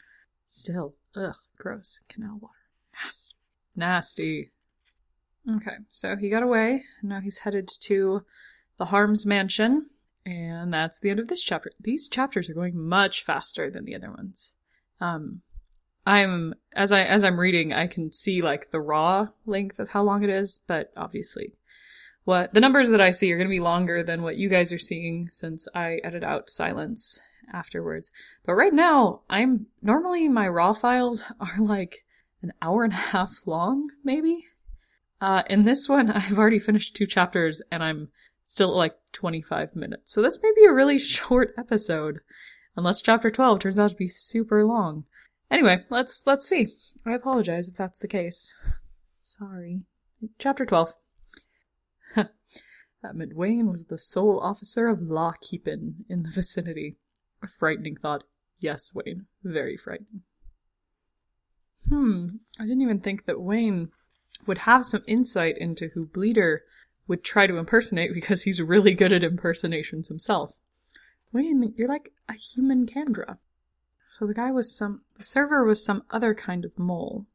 still, 0.47 0.95
ugh, 1.17 1.37
gross. 1.57 2.01
Canal 2.09 2.39
water. 2.41 2.55
Nasty. 3.03 3.37
Nasty. 3.77 4.51
Okay, 5.57 5.77
so 5.91 6.17
he 6.17 6.29
got 6.29 6.43
away, 6.43 6.85
and 7.01 7.09
now 7.09 7.21
he's 7.21 7.41
headed 7.41 7.69
to 7.83 8.25
the 8.77 8.87
Harms 8.87 9.25
Mansion, 9.25 9.89
and 10.27 10.73
that's 10.73 11.01
the 11.01 11.11
end 11.11 11.19
of 11.19 11.29
this 11.29 11.43
chapter. 11.43 11.71
These 11.81 12.09
chapters 12.09 12.51
are 12.51 12.55
going 12.55 12.79
much 12.79 13.25
faster 13.25 13.71
than 13.71 13.85
the 13.85 13.95
other 13.95 14.11
ones. 14.11 14.55
Um, 15.01 15.43
I'm 16.07 16.55
as 16.75 16.93
I 16.93 17.03
as 17.03 17.25
I'm 17.25 17.39
reading, 17.39 17.73
I 17.73 17.87
can 17.87 18.13
see 18.13 18.43
like 18.43 18.71
the 18.71 18.81
raw 18.81 19.29
length 19.47 19.79
of 19.79 19.91
how 19.91 20.03
long 20.03 20.23
it 20.23 20.31
is, 20.31 20.61
but 20.67 20.93
obviously, 20.97 21.55
what 22.25 22.55
the 22.55 22.61
numbers 22.61 22.91
that 22.91 23.01
I 23.01 23.11
see 23.11 23.33
are 23.33 23.37
going 23.37 23.49
to 23.49 23.55
be 23.55 23.61
longer 23.61 24.03
than 24.03 24.23
what 24.23 24.37
you 24.37 24.49
guys 24.49 24.73
are 24.73 24.79
seeing 24.79 25.29
since 25.31 25.67
I 25.75 26.01
edit 26.05 26.25
out 26.25 26.51
silence 26.51 27.21
afterwards. 27.53 28.11
But 28.45 28.55
right 28.55 28.73
now, 28.73 29.23
I'm 29.29 29.67
normally 29.83 30.29
my 30.29 30.49
raw 30.49 30.73
files 30.73 31.25
are 31.41 31.59
like 31.59 32.05
an 32.43 32.53
hour 32.63 32.85
and 32.85 32.93
a 32.93 32.97
half 32.97 33.47
long, 33.47 33.91
maybe. 34.05 34.45
Uh, 35.21 35.43
in 35.51 35.65
this 35.65 35.89
one, 35.89 36.11
I've 36.11 36.39
already 36.39 36.59
finished 36.59 36.97
two 36.97 37.07
chapters 37.07 37.61
and 37.71 37.83
I'm 37.83 38.09
still 38.43 38.71
at 38.71 38.77
like 38.77 38.95
25 39.13 39.77
minutes. 39.77 40.13
So 40.13 40.23
this 40.23 40.41
may 40.43 40.51
be 40.55 40.65
a 40.65 40.73
really 40.73 40.99
short 41.01 41.53
episode, 41.59 42.21
unless 42.77 43.03
chapter 43.03 43.31
12 43.31 43.61
turns 43.61 43.79
out 43.79 43.91
to 43.91 43.97
be 43.97 44.09
super 44.09 44.65
long. 44.65 45.05
Anyway, 45.51 45.85
let's 45.91 46.27
let's 46.27 46.47
see. 46.47 46.69
I 47.05 47.13
apologize 47.13 47.69
if 47.69 47.77
that's 47.77 47.99
the 47.99 48.09
case. 48.09 48.55
Sorry. 49.21 49.83
Chapter 50.39 50.65
12. 50.65 50.95
that 52.15 52.29
Wayne 53.35 53.71
was 53.71 53.87
the 53.87 53.99
sole 53.99 54.41
officer 54.41 54.89
of 54.89 55.03
law 55.03 55.33
keeping 55.41 56.05
in 56.09 56.23
the 56.23 56.31
vicinity. 56.31 56.97
A 57.43 57.49
frightening 57.49 57.97
thought. 57.97 58.25
Yes, 58.59 58.95
Wayne. 58.95 59.27
Very 59.43 59.77
frightening. 59.77 60.23
Hmm, 61.89 62.27
I 62.59 62.65
didn't 62.65 62.83
even 62.83 63.01
think 63.01 63.25
that 63.25 63.41
Wayne 63.41 63.91
would 64.47 64.59
have 64.59 64.85
some 64.85 65.03
insight 65.07 65.57
into 65.59 65.89
who 65.95 66.07
Bleeder 66.07 66.63
would 67.09 67.25
try 67.25 67.47
to 67.47 67.57
impersonate 67.57 68.15
because 68.15 68.43
he's 68.43 68.61
really 68.61 68.95
good 68.95 69.13
at 69.13 69.25
impersonations 69.25 70.09
himself. 70.09 70.53
Wayne, 71.33 71.75
you're 71.77 71.89
like 71.89 72.13
a 72.29 72.35
human 72.35 72.87
Kandra. 72.87 73.39
So 74.13 74.27
the 74.27 74.35
guy 74.35 74.51
was 74.51 74.77
some, 74.77 75.03
the 75.15 75.25
server 75.25 75.65
was 75.65 75.85
some 75.85 76.03
other 76.11 76.35
kind 76.35 76.65
of 76.65 76.77
mole. 76.77 77.27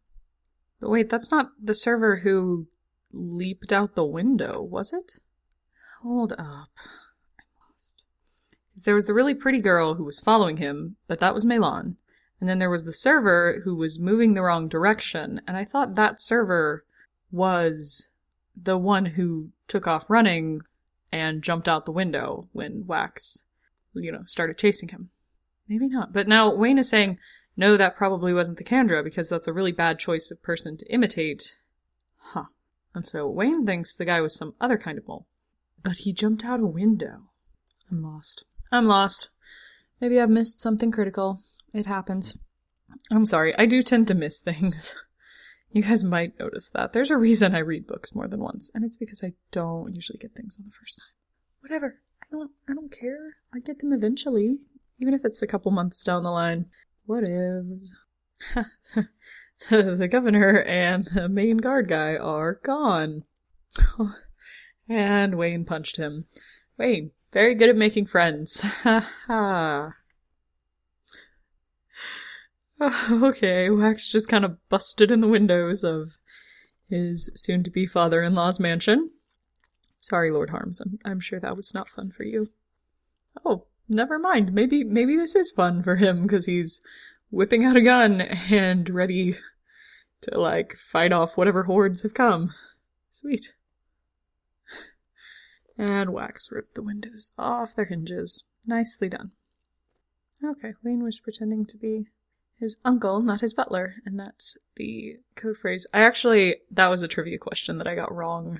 But 0.81 0.89
wait, 0.89 1.09
that's 1.09 1.31
not 1.31 1.51
the 1.59 1.73
server 1.73 2.17
who 2.17 2.67
leaped 3.13 3.71
out 3.71 3.95
the 3.95 4.03
window, 4.03 4.61
was 4.61 4.91
it? 4.91 5.13
Hold 6.01 6.33
up. 6.33 6.69
I'm 7.39 7.47
lost. 7.71 8.03
There 8.83 8.93
was 8.93 9.05
the 9.05 9.13
really 9.13 9.33
pretty 9.33 9.61
girl 9.61 9.93
who 9.93 10.03
was 10.03 10.19
following 10.19 10.57
him, 10.57 10.97
but 11.07 11.19
that 11.19 11.33
was 11.33 11.45
MeLaan. 11.45 11.95
And 12.41 12.49
then 12.49 12.59
there 12.59 12.69
was 12.69 12.83
the 12.83 12.91
server 12.91 13.61
who 13.63 13.73
was 13.73 13.97
moving 13.97 14.33
the 14.33 14.43
wrong 14.43 14.67
direction, 14.67 15.39
and 15.47 15.55
I 15.55 15.63
thought 15.63 15.95
that 15.95 16.19
server 16.19 16.83
was 17.31 18.09
the 18.53 18.77
one 18.77 19.05
who 19.05 19.51
took 19.69 19.87
off 19.87 20.09
running 20.09 20.59
and 21.09 21.41
jumped 21.41 21.69
out 21.69 21.85
the 21.85 21.93
window 21.93 22.49
when 22.51 22.85
Wax, 22.85 23.45
you 23.93 24.11
know, 24.11 24.23
started 24.25 24.57
chasing 24.57 24.89
him. 24.89 25.09
Maybe 25.67 25.87
not. 25.87 26.13
But 26.13 26.27
now 26.27 26.53
Wayne 26.53 26.77
is 26.77 26.89
saying, 26.89 27.17
no, 27.57 27.77
that 27.77 27.95
probably 27.95 28.33
wasn't 28.33 28.57
the 28.57 28.63
Kandra 28.63 29.03
because 29.03 29.29
that's 29.29 29.47
a 29.47 29.53
really 29.53 29.71
bad 29.71 29.99
choice 29.99 30.29
of 30.29 30.43
person 30.43 30.77
to 30.77 30.93
imitate. 30.93 31.57
Huh. 32.17 32.45
And 32.93 33.05
so 33.05 33.27
Wayne 33.29 33.65
thinks 33.65 33.95
the 33.95 34.05
guy 34.05 34.21
was 34.21 34.35
some 34.35 34.55
other 34.59 34.77
kind 34.77 34.97
of 34.97 35.07
mole. 35.07 35.27
But 35.83 35.97
he 35.99 36.13
jumped 36.13 36.43
out 36.43 36.59
a 36.59 36.65
window. 36.65 37.29
I'm 37.89 38.01
lost. 38.01 38.45
I'm 38.71 38.87
lost. 38.87 39.29
Maybe 40.01 40.19
I've 40.19 40.29
missed 40.29 40.59
something 40.59 40.91
critical. 40.91 41.41
It 41.73 41.85
happens. 41.85 42.37
I'm 43.11 43.25
sorry. 43.25 43.55
I 43.57 43.65
do 43.65 43.81
tend 43.81 44.07
to 44.07 44.13
miss 44.13 44.41
things. 44.41 44.95
you 45.71 45.83
guys 45.83 46.03
might 46.03 46.39
notice 46.39 46.69
that. 46.71 46.93
There's 46.93 47.11
a 47.11 47.17
reason 47.17 47.55
I 47.55 47.59
read 47.59 47.87
books 47.87 48.15
more 48.15 48.27
than 48.27 48.39
once, 48.39 48.71
and 48.73 48.83
it's 48.83 48.97
because 48.97 49.23
I 49.23 49.33
don't 49.51 49.93
usually 49.93 50.19
get 50.19 50.33
things 50.33 50.57
on 50.57 50.65
the 50.65 50.71
first 50.71 50.99
time. 50.99 51.13
Whatever. 51.61 51.99
I 52.23 52.25
don't 52.31 52.51
I 52.67 52.73
don't 52.73 52.91
care. 52.91 53.37
I 53.53 53.59
get 53.59 53.79
them 53.79 53.93
eventually 53.93 54.59
even 54.99 55.13
if 55.13 55.23
it's 55.23 55.41
a 55.41 55.47
couple 55.47 55.71
months 55.71 56.03
down 56.03 56.23
the 56.23 56.31
line. 56.31 56.65
What 57.05 57.23
ifs? 57.23 57.93
the 59.69 60.07
governor 60.09 60.61
and 60.63 61.05
the 61.05 61.29
main 61.29 61.57
guard 61.57 61.87
guy 61.87 62.15
are 62.15 62.59
gone. 62.63 63.23
and 64.89 65.35
Wayne 65.35 65.65
punched 65.65 65.97
him. 65.97 66.25
Wayne, 66.77 67.11
very 67.31 67.55
good 67.55 67.69
at 67.69 67.77
making 67.77 68.07
friends. 68.07 68.61
Ha 68.83 69.09
ha. 69.27 69.93
okay, 73.11 73.69
Wax 73.69 74.11
just 74.11 74.27
kind 74.27 74.43
of 74.43 74.57
busted 74.69 75.11
in 75.11 75.21
the 75.21 75.27
windows 75.27 75.83
of 75.83 76.17
his 76.89 77.29
soon 77.35 77.63
to 77.63 77.71
be 77.71 77.85
father 77.85 78.21
in 78.21 78.35
law's 78.35 78.59
mansion. 78.59 79.11
Sorry, 80.01 80.29
Lord 80.29 80.51
Harms, 80.51 80.81
I'm, 80.81 80.99
I'm 81.03 81.19
sure 81.19 81.39
that 81.39 81.55
was 81.55 81.73
not 81.73 81.87
fun 81.87 82.11
for 82.11 82.23
you. 82.23 82.49
Oh, 83.43 83.65
never 83.87 84.19
mind. 84.19 84.53
Maybe 84.53 84.83
maybe 84.83 85.15
this 85.15 85.35
is 85.35 85.51
fun 85.51 85.83
for 85.83 85.95
him 85.95 86.23
because 86.23 86.45
he's 86.45 86.81
whipping 87.31 87.65
out 87.65 87.75
a 87.75 87.81
gun 87.81 88.21
and 88.21 88.89
ready 88.89 89.35
to 90.21 90.39
like 90.39 90.73
fight 90.73 91.11
off 91.11 91.37
whatever 91.37 91.63
hordes 91.63 92.03
have 92.03 92.13
come. 92.13 92.53
Sweet. 93.09 93.53
And 95.77 96.11
Wax 96.11 96.49
ripped 96.51 96.75
the 96.75 96.81
windows 96.83 97.31
off 97.37 97.75
their 97.75 97.85
hinges. 97.85 98.43
Nicely 98.65 99.09
done. 99.09 99.31
Okay, 100.43 100.73
Wayne 100.83 101.03
was 101.03 101.19
pretending 101.19 101.65
to 101.65 101.77
be 101.77 102.07
his 102.59 102.77
uncle, 102.85 103.21
not 103.21 103.41
his 103.41 103.53
butler, 103.53 103.95
and 104.05 104.19
that's 104.19 104.55
the 104.75 105.17
code 105.35 105.57
phrase. 105.57 105.85
I 105.93 106.01
actually, 106.01 106.57
that 106.71 106.89
was 106.89 107.03
a 107.03 107.07
trivia 107.07 107.37
question 107.37 107.77
that 107.77 107.87
I 107.87 107.95
got 107.95 108.13
wrong. 108.13 108.59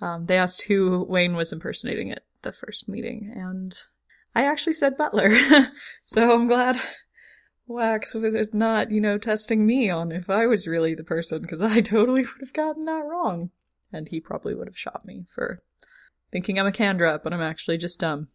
Um, 0.00 0.26
they 0.26 0.36
asked 0.36 0.62
who 0.62 1.04
Wayne 1.08 1.34
was 1.34 1.52
impersonating 1.52 2.12
at 2.12 2.22
the 2.42 2.52
first 2.52 2.88
meeting, 2.88 3.32
and 3.34 3.76
I 4.34 4.44
actually 4.44 4.74
said 4.74 4.96
butler. 4.96 5.36
so 6.04 6.34
I'm 6.34 6.48
glad 6.48 6.80
Wax 7.66 8.14
was 8.14 8.36
not, 8.52 8.90
you 8.90 9.00
know, 9.00 9.16
testing 9.16 9.64
me 9.64 9.88
on 9.88 10.12
if 10.12 10.28
I 10.28 10.46
was 10.46 10.66
really 10.66 10.94
the 10.94 11.04
person, 11.04 11.42
because 11.42 11.62
I 11.62 11.80
totally 11.82 12.22
would 12.22 12.40
have 12.40 12.52
gotten 12.52 12.84
that 12.86 13.04
wrong. 13.04 13.50
And 13.92 14.08
he 14.08 14.20
probably 14.20 14.54
would 14.54 14.66
have 14.66 14.78
shot 14.78 15.04
me 15.04 15.24
for 15.32 15.62
thinking 16.32 16.58
I'm 16.58 16.66
a 16.66 16.72
Kandra, 16.72 17.22
but 17.22 17.32
I'm 17.32 17.40
actually 17.40 17.78
just 17.78 18.00
dumb. 18.00 18.28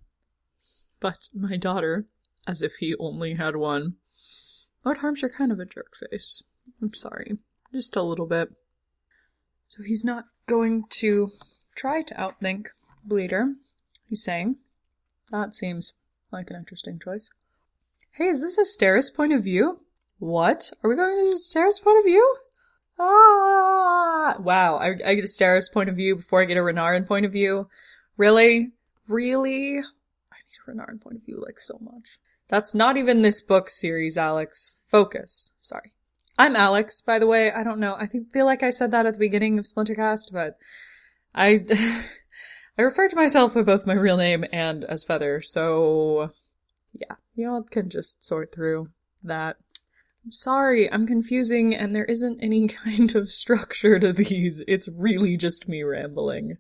But 1.00 1.28
my 1.34 1.58
daughter, 1.58 2.08
as 2.48 2.62
if 2.62 2.76
he 2.76 2.96
only 3.00 3.36
had 3.36 3.56
one. 3.56 3.96
Lord 4.86 5.00
Harms, 5.00 5.22
you're 5.22 5.30
kind 5.30 5.52
of 5.52 5.60
a 5.60 5.66
jerk 5.66 5.96
face. 5.96 6.42
I'm 6.82 6.94
sorry. 6.94 7.38
Just 7.74 7.96
a 7.96 8.02
little 8.02 8.26
bit. 8.26 8.50
So 9.68 9.84
he's 9.84 10.06
not 10.06 10.24
going 10.48 10.86
to 10.90 11.30
try 11.76 12.02
to 12.02 12.16
outthink 12.16 12.68
Bleeder, 13.04 13.56
he's 14.06 14.24
saying. 14.24 14.58
That 15.32 15.54
seems 15.54 15.94
like 16.32 16.50
an 16.50 16.56
interesting 16.56 17.00
choice. 17.00 17.30
Hey, 18.12 18.26
is 18.26 18.42
this 18.42 18.58
a 18.58 18.62
Steris 18.62 19.14
point 19.14 19.34
of 19.34 19.44
view? 19.44 19.82
What? 20.18 20.72
Are 20.84 20.90
we 20.90 20.96
going 20.96 21.24
to 21.24 21.30
a 21.32 21.36
Steris 21.36 21.82
point 21.82 22.00
of 22.00 22.04
view? 22.04 22.38
Ah! 23.00 24.36
Wow, 24.40 24.78
I, 24.78 24.96
I 25.06 25.14
get 25.16 25.24
a 25.24 25.28
Steris 25.28 25.72
point 25.72 25.90
of 25.90 25.96
view 25.96 26.18
before 26.18 26.42
I 26.42 26.46
get 26.46 26.58
a 26.58 26.62
Renarin 26.62 27.08
point 27.08 27.26
of 27.26 27.32
view. 27.32 27.70
Really? 28.18 28.72
Really? 29.08 29.80
I 29.80 29.82
need 29.82 30.60
a 30.68 30.72
Renarin 30.72 31.02
point 31.02 31.18
of 31.18 31.26
view 31.26 31.42
like 31.46 31.60
so 31.60 31.78
much. 31.80 32.20
That's 32.50 32.74
not 32.74 32.98
even 32.98 33.22
this 33.22 33.42
book 33.42 33.70
series, 33.70 34.18
Alex. 34.18 34.82
Focus. 34.88 35.52
Sorry. 35.60 35.94
I'm 36.38 36.56
Alex, 36.56 37.00
by 37.02 37.20
the 37.20 37.28
way. 37.28 37.52
I 37.52 37.64
don't 37.64 37.80
know. 37.80 37.96
I 37.98 38.06
think, 38.06 38.32
feel 38.32 38.46
like 38.46 38.64
I 38.64 38.72
said 38.72 38.92
that 38.92 39.06
at 39.06 39.14
the 39.14 39.20
beginning 39.20 39.60
of 39.60 39.66
Splintercast, 39.66 40.34
but 40.34 40.58
I 41.34 41.66
I 42.80 42.84
refer 42.84 43.10
to 43.10 43.16
myself 43.18 43.56
by 43.56 43.64
both 43.64 43.86
my 43.86 43.94
real 43.94 44.16
name 44.16 44.46
and 44.54 44.86
as 44.86 45.04
Feather, 45.04 45.42
so 45.42 46.32
yeah, 46.94 47.16
y'all 47.36 47.62
can 47.62 47.90
just 47.90 48.24
sort 48.24 48.54
through 48.54 48.88
that. 49.22 49.58
I'm 50.24 50.32
sorry, 50.32 50.90
I'm 50.90 51.06
confusing 51.06 51.76
and 51.76 51.94
there 51.94 52.06
isn't 52.06 52.42
any 52.42 52.68
kind 52.86 53.14
of 53.16 53.28
structure 53.28 54.00
to 54.00 54.14
these. 54.14 54.64
It's 54.66 54.88
really 54.88 55.36
just 55.36 55.68
me 55.68 55.84
rambling. 55.84 56.58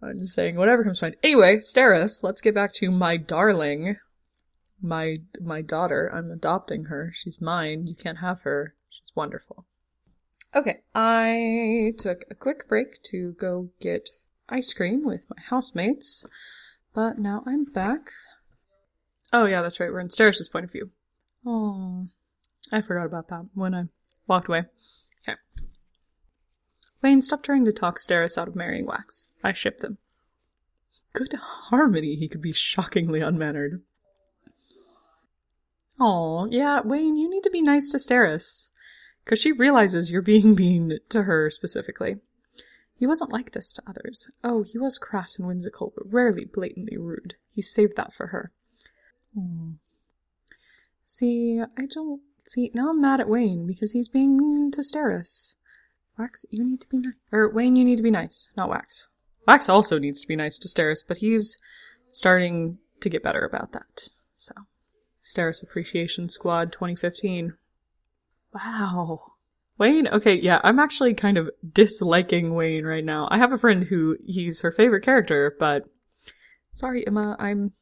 I'm 0.00 0.20
just 0.20 0.32
saying 0.32 0.56
whatever 0.56 0.82
comes 0.82 1.00
to 1.00 1.04
mind. 1.04 1.16
Anyway, 1.22 1.58
Steris, 1.58 2.22
let's 2.22 2.40
get 2.40 2.54
back 2.54 2.72
to 2.76 2.90
my 2.90 3.18
darling. 3.18 3.98
My 4.80 5.16
my 5.38 5.60
daughter. 5.60 6.10
I'm 6.14 6.30
adopting 6.30 6.84
her. 6.84 7.12
She's 7.12 7.42
mine. 7.42 7.86
You 7.86 7.94
can't 7.94 8.20
have 8.20 8.40
her. 8.42 8.74
She's 8.88 9.12
wonderful. 9.14 9.66
Okay, 10.54 10.80
I 10.94 11.92
took 11.98 12.24
a 12.30 12.34
quick 12.34 12.66
break 12.68 13.02
to 13.10 13.32
go 13.38 13.68
get 13.80 14.08
ice 14.48 14.72
cream 14.72 15.04
with 15.04 15.24
my 15.28 15.42
housemates, 15.48 16.24
but 16.94 17.18
now 17.18 17.42
I'm 17.46 17.64
back. 17.64 18.10
Oh 19.32 19.46
yeah, 19.46 19.62
that's 19.62 19.80
right. 19.80 19.92
We're 19.92 20.00
in 20.00 20.08
Steris's 20.08 20.48
point 20.48 20.64
of 20.64 20.72
view. 20.72 20.90
Oh, 21.44 22.06
I 22.72 22.80
forgot 22.80 23.06
about 23.06 23.28
that 23.28 23.46
when 23.54 23.74
I 23.74 23.84
walked 24.26 24.48
away. 24.48 24.64
Okay. 25.22 25.38
Wayne, 27.02 27.22
stop 27.22 27.42
trying 27.42 27.64
to 27.64 27.72
talk 27.72 27.98
Steris 27.98 28.38
out 28.38 28.48
of 28.48 28.56
marrying 28.56 28.86
Wax. 28.86 29.32
I 29.44 29.52
ship 29.52 29.78
them. 29.78 29.98
Good 31.12 31.34
harmony, 31.34 32.16
he 32.16 32.28
could 32.28 32.42
be 32.42 32.52
shockingly 32.52 33.20
unmannered. 33.20 33.82
Oh, 35.98 36.46
yeah, 36.50 36.80
Wayne, 36.80 37.16
you 37.16 37.30
need 37.30 37.42
to 37.44 37.50
be 37.50 37.62
nice 37.62 37.88
to 37.90 37.98
Steris. 37.98 38.70
Because 39.24 39.40
she 39.40 39.50
realizes 39.50 40.10
you're 40.10 40.22
being 40.22 40.54
mean 40.54 40.98
to 41.08 41.22
her 41.22 41.50
specifically. 41.50 42.16
He 42.98 43.06
wasn't 43.06 43.32
like 43.32 43.52
this 43.52 43.72
to 43.74 43.82
others. 43.86 44.30
Oh, 44.42 44.62
he 44.62 44.78
was 44.78 44.98
crass 44.98 45.38
and 45.38 45.46
whimsical, 45.46 45.92
but 45.94 46.10
rarely 46.10 46.46
blatantly 46.46 46.96
rude. 46.96 47.34
He 47.50 47.60
saved 47.62 47.96
that 47.96 48.12
for 48.12 48.28
her. 48.28 48.52
Hmm. 49.34 49.72
See, 51.04 51.60
I 51.60 51.86
don't 51.86 52.22
see 52.38 52.70
now 52.74 52.90
I'm 52.90 53.00
mad 53.00 53.20
at 53.20 53.28
Wayne 53.28 53.66
because 53.66 53.92
he's 53.92 54.08
being 54.08 54.36
mean 54.36 54.70
to 54.72 54.80
Steris. 54.80 55.56
Wax, 56.18 56.46
you 56.50 56.64
need 56.64 56.80
to 56.80 56.88
be 56.88 56.98
nice. 56.98 57.12
Or 57.30 57.50
Wayne, 57.50 57.76
you 57.76 57.84
need 57.84 57.96
to 57.96 58.02
be 58.02 58.10
nice, 58.10 58.48
not 58.56 58.70
Wax. 58.70 59.10
Wax 59.46 59.68
also 59.68 59.98
needs 59.98 60.20
to 60.22 60.28
be 60.28 60.34
nice 60.34 60.58
to 60.58 60.68
Steris, 60.68 61.04
but 61.06 61.18
he's 61.18 61.58
starting 62.10 62.78
to 63.00 63.10
get 63.10 63.22
better 63.22 63.44
about 63.44 63.72
that. 63.72 64.08
So, 64.32 64.54
Steris 65.22 65.62
Appreciation 65.62 66.28
Squad 66.28 66.72
2015. 66.72 67.54
Wow. 68.54 69.34
Wayne? 69.78 70.08
Okay, 70.08 70.34
yeah, 70.34 70.60
I'm 70.64 70.78
actually 70.78 71.14
kind 71.14 71.36
of 71.36 71.50
disliking 71.72 72.54
Wayne 72.54 72.84
right 72.84 73.04
now. 73.04 73.28
I 73.30 73.38
have 73.38 73.52
a 73.52 73.58
friend 73.58 73.84
who 73.84 74.16
he's 74.24 74.62
her 74.62 74.72
favorite 74.72 75.02
character, 75.02 75.54
but 75.58 75.88
sorry, 76.72 77.06
Emma, 77.06 77.36
I'm 77.38 77.72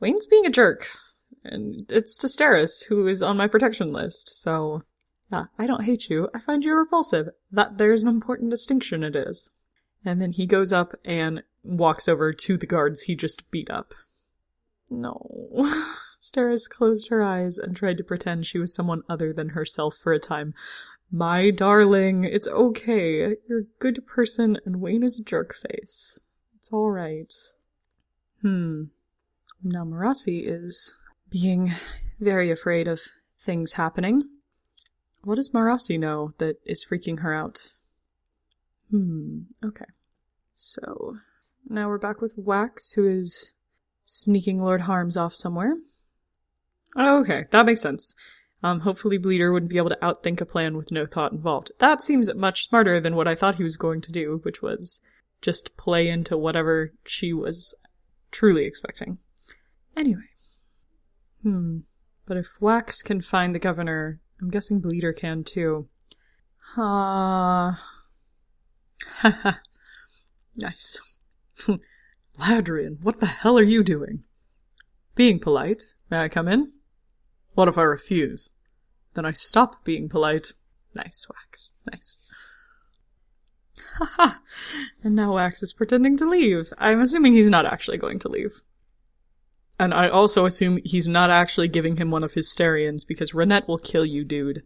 Wayne's 0.00 0.26
being 0.26 0.46
a 0.46 0.50
jerk. 0.50 0.88
And 1.44 1.90
it's 1.90 2.16
to 2.18 2.28
Steris, 2.28 2.86
who 2.86 3.08
is 3.08 3.22
on 3.22 3.36
my 3.36 3.48
protection 3.48 3.92
list, 3.92 4.40
so 4.40 4.82
yeah, 5.32 5.46
I 5.58 5.66
don't 5.66 5.84
hate 5.84 6.10
you. 6.10 6.28
I 6.34 6.38
find 6.38 6.64
you 6.64 6.74
repulsive. 6.74 7.30
That 7.50 7.78
there's 7.78 8.02
an 8.02 8.08
important 8.08 8.50
distinction 8.50 9.02
it 9.02 9.16
is. 9.16 9.50
And 10.04 10.20
then 10.20 10.32
he 10.32 10.46
goes 10.46 10.72
up 10.72 10.94
and 11.04 11.42
walks 11.64 12.06
over 12.06 12.32
to 12.32 12.56
the 12.56 12.66
guards 12.66 13.02
he 13.02 13.16
just 13.16 13.50
beat 13.50 13.70
up. 13.70 13.94
No. 14.90 15.26
Steris 16.22 16.70
closed 16.70 17.08
her 17.08 17.20
eyes 17.20 17.58
and 17.58 17.74
tried 17.74 17.98
to 17.98 18.04
pretend 18.04 18.46
she 18.46 18.58
was 18.58 18.72
someone 18.72 19.02
other 19.08 19.32
than 19.32 19.50
herself 19.50 19.96
for 19.96 20.12
a 20.12 20.20
time. 20.20 20.54
My 21.10 21.50
darling, 21.50 22.22
it's 22.22 22.46
okay. 22.46 23.36
You're 23.48 23.58
a 23.58 23.78
good 23.80 24.06
person 24.06 24.56
and 24.64 24.80
Wayne 24.80 25.02
is 25.02 25.18
a 25.18 25.24
jerk 25.24 25.52
face. 25.52 26.20
It's 26.56 26.72
alright. 26.72 27.32
Hmm. 28.40 28.84
Now 29.64 29.84
Marasi 29.84 30.44
is 30.46 30.96
being 31.28 31.72
very 32.20 32.52
afraid 32.52 32.86
of 32.86 33.00
things 33.38 33.72
happening. 33.72 34.22
What 35.24 35.34
does 35.34 35.50
Marasi 35.50 35.98
know 35.98 36.34
that 36.38 36.56
is 36.64 36.84
freaking 36.84 37.20
her 37.20 37.34
out? 37.34 37.74
Hmm, 38.90 39.42
okay. 39.64 39.86
So, 40.54 41.16
now 41.68 41.88
we're 41.88 41.98
back 41.98 42.20
with 42.20 42.34
Wax, 42.36 42.92
who 42.92 43.06
is 43.06 43.54
sneaking 44.04 44.60
Lord 44.60 44.82
Harms 44.82 45.16
off 45.16 45.34
somewhere. 45.34 45.76
Oh, 46.96 47.20
okay, 47.20 47.46
that 47.50 47.66
makes 47.66 47.80
sense. 47.80 48.14
Um, 48.62 48.80
hopefully 48.80 49.18
Bleeder 49.18 49.52
wouldn't 49.52 49.70
be 49.70 49.78
able 49.78 49.90
to 49.90 49.96
outthink 49.96 50.40
a 50.40 50.46
plan 50.46 50.76
with 50.76 50.92
no 50.92 51.04
thought 51.04 51.32
involved. 51.32 51.72
That 51.78 52.00
seems 52.00 52.32
much 52.34 52.68
smarter 52.68 53.00
than 53.00 53.16
what 53.16 53.26
I 53.26 53.34
thought 53.34 53.56
he 53.56 53.64
was 53.64 53.76
going 53.76 54.00
to 54.02 54.12
do, 54.12 54.40
which 54.44 54.62
was 54.62 55.00
just 55.40 55.76
play 55.76 56.08
into 56.08 56.38
whatever 56.38 56.92
she 57.04 57.32
was 57.32 57.74
truly 58.30 58.64
expecting. 58.64 59.18
Anyway. 59.96 60.28
Hmm. 61.42 61.78
But 62.24 62.36
if 62.36 62.60
Wax 62.60 63.02
can 63.02 63.20
find 63.20 63.52
the 63.52 63.58
governor, 63.58 64.20
I'm 64.40 64.50
guessing 64.50 64.80
Bleeder 64.80 65.12
can 65.12 65.42
too. 65.42 65.88
Ha. 66.74 67.80
Uh... 69.24 69.52
nice. 70.56 71.00
Ladrian, 72.38 73.02
what 73.02 73.18
the 73.18 73.26
hell 73.26 73.58
are 73.58 73.62
you 73.62 73.82
doing? 73.82 74.22
Being 75.16 75.40
polite. 75.40 75.94
May 76.10 76.18
I 76.18 76.28
come 76.28 76.46
in? 76.46 76.72
What 77.54 77.68
if 77.68 77.78
I 77.78 77.82
refuse? 77.82 78.50
Then 79.14 79.24
I 79.24 79.32
stop 79.32 79.84
being 79.84 80.08
polite. 80.08 80.54
Nice, 80.94 81.26
Wax. 81.28 81.74
Nice. 81.90 82.18
Haha. 83.96 84.38
and 85.04 85.14
now 85.14 85.34
Wax 85.34 85.62
is 85.62 85.72
pretending 85.72 86.16
to 86.18 86.28
leave. 86.28 86.72
I'm 86.78 87.00
assuming 87.00 87.32
he's 87.34 87.50
not 87.50 87.66
actually 87.66 87.98
going 87.98 88.18
to 88.20 88.28
leave. 88.28 88.62
And 89.78 89.92
I 89.92 90.08
also 90.08 90.46
assume 90.46 90.78
he's 90.84 91.08
not 91.08 91.30
actually 91.30 91.68
giving 91.68 91.96
him 91.96 92.10
one 92.10 92.22
of 92.22 92.34
his 92.34 92.54
Sterrions 92.54 93.06
because 93.06 93.32
Ranette 93.32 93.66
will 93.66 93.78
kill 93.78 94.04
you, 94.04 94.24
dude. 94.24 94.62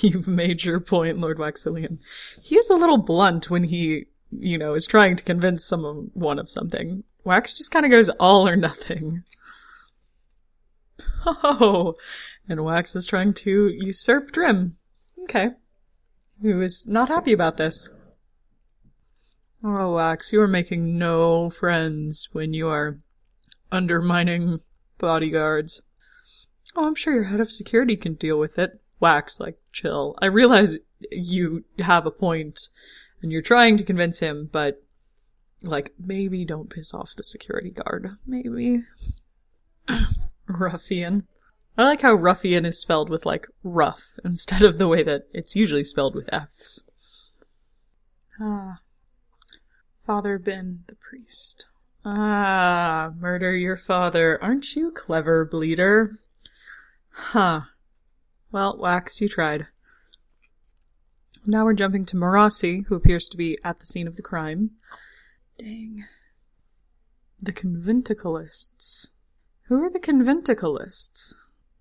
You've 0.00 0.28
made 0.28 0.64
your 0.64 0.80
point, 0.80 1.18
Lord 1.18 1.38
Waxillium. 1.38 1.98
He 2.40 2.56
is 2.56 2.70
a 2.70 2.76
little 2.76 2.98
blunt 2.98 3.50
when 3.50 3.64
he, 3.64 4.06
you 4.30 4.58
know, 4.58 4.74
is 4.74 4.86
trying 4.86 5.16
to 5.16 5.24
convince 5.24 5.64
someone 5.64 6.38
of 6.38 6.50
something. 6.50 7.04
Wax 7.24 7.52
just 7.52 7.70
kind 7.70 7.84
of 7.84 7.90
goes 7.90 8.08
all 8.10 8.46
or 8.46 8.56
nothing. 8.56 9.24
Oh, 11.24 11.94
and 12.48 12.64
Wax 12.64 12.96
is 12.96 13.06
trying 13.06 13.34
to 13.34 13.68
usurp 13.68 14.32
Drim. 14.32 14.76
Okay. 15.24 15.50
Who 16.40 16.60
is 16.60 16.86
not 16.88 17.08
happy 17.08 17.32
about 17.32 17.56
this. 17.56 17.88
Oh, 19.62 19.94
Wax, 19.94 20.32
you 20.32 20.40
are 20.40 20.48
making 20.48 20.98
no 20.98 21.48
friends 21.50 22.28
when 22.32 22.52
you 22.52 22.68
are 22.68 22.98
undermining 23.70 24.60
bodyguards. 24.98 25.80
Oh, 26.74 26.86
I'm 26.86 26.96
sure 26.96 27.14
your 27.14 27.24
head 27.24 27.40
of 27.40 27.52
security 27.52 27.96
can 27.96 28.14
deal 28.14 28.38
with 28.38 28.58
it. 28.58 28.80
Wax, 28.98 29.38
like, 29.38 29.58
chill. 29.72 30.16
I 30.20 30.26
realize 30.26 30.78
you 31.10 31.64
have 31.78 32.06
a 32.06 32.10
point 32.10 32.68
and 33.20 33.30
you're 33.30 33.42
trying 33.42 33.76
to 33.76 33.84
convince 33.84 34.18
him, 34.18 34.48
but, 34.50 34.82
like, 35.62 35.92
maybe 35.98 36.44
don't 36.44 36.70
piss 36.70 36.92
off 36.92 37.14
the 37.16 37.22
security 37.22 37.70
guard. 37.70 38.16
Maybe. 38.26 38.82
Ruffian. 40.46 41.26
I 41.76 41.84
like 41.84 42.02
how 42.02 42.12
ruffian 42.12 42.66
is 42.66 42.80
spelled 42.80 43.08
with, 43.08 43.24
like, 43.24 43.46
rough 43.62 44.18
instead 44.24 44.62
of 44.62 44.78
the 44.78 44.88
way 44.88 45.02
that 45.02 45.22
it's 45.32 45.56
usually 45.56 45.84
spelled 45.84 46.14
with 46.14 46.28
F's. 46.32 46.84
Ah. 48.40 48.80
Father 50.06 50.38
Ben, 50.38 50.84
the 50.88 50.96
priest. 50.96 51.66
Ah, 52.04 53.12
murder 53.16 53.54
your 53.54 53.76
father. 53.76 54.42
Aren't 54.42 54.74
you 54.74 54.90
clever, 54.90 55.44
Bleeder? 55.44 56.18
Huh. 57.10 57.62
Well, 58.50 58.76
Wax, 58.78 59.20
you 59.20 59.28
tried. 59.28 59.66
Now 61.46 61.64
we're 61.64 61.74
jumping 61.74 62.04
to 62.06 62.16
Marasi, 62.16 62.86
who 62.86 62.94
appears 62.94 63.28
to 63.28 63.36
be 63.36 63.56
at 63.64 63.78
the 63.78 63.86
scene 63.86 64.06
of 64.06 64.16
the 64.16 64.22
crime. 64.22 64.72
Dang. 65.58 66.04
The 67.40 67.52
conventicleists. 67.52 69.11
Who 69.72 69.82
are 69.84 69.90
the 69.90 69.98
conventicleists? 69.98 71.32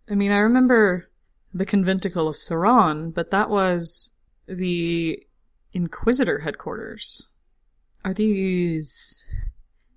I 0.09 0.15
mean, 0.15 0.31
I 0.31 0.37
remember 0.37 1.09
the 1.53 1.65
conventicle 1.65 2.29
of 2.29 2.37
Seran, 2.37 3.13
but 3.13 3.31
that 3.31 3.49
was 3.49 4.11
the 4.47 5.21
Inquisitor 5.73 6.39
headquarters. 6.39 7.33
Are 8.05 8.13
these 8.13 9.29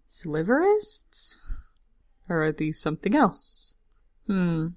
sliverists? 0.08 1.40
Or 2.28 2.42
are 2.42 2.50
these 2.50 2.80
something 2.80 3.14
else? 3.14 3.76
Hmm. 4.26 4.70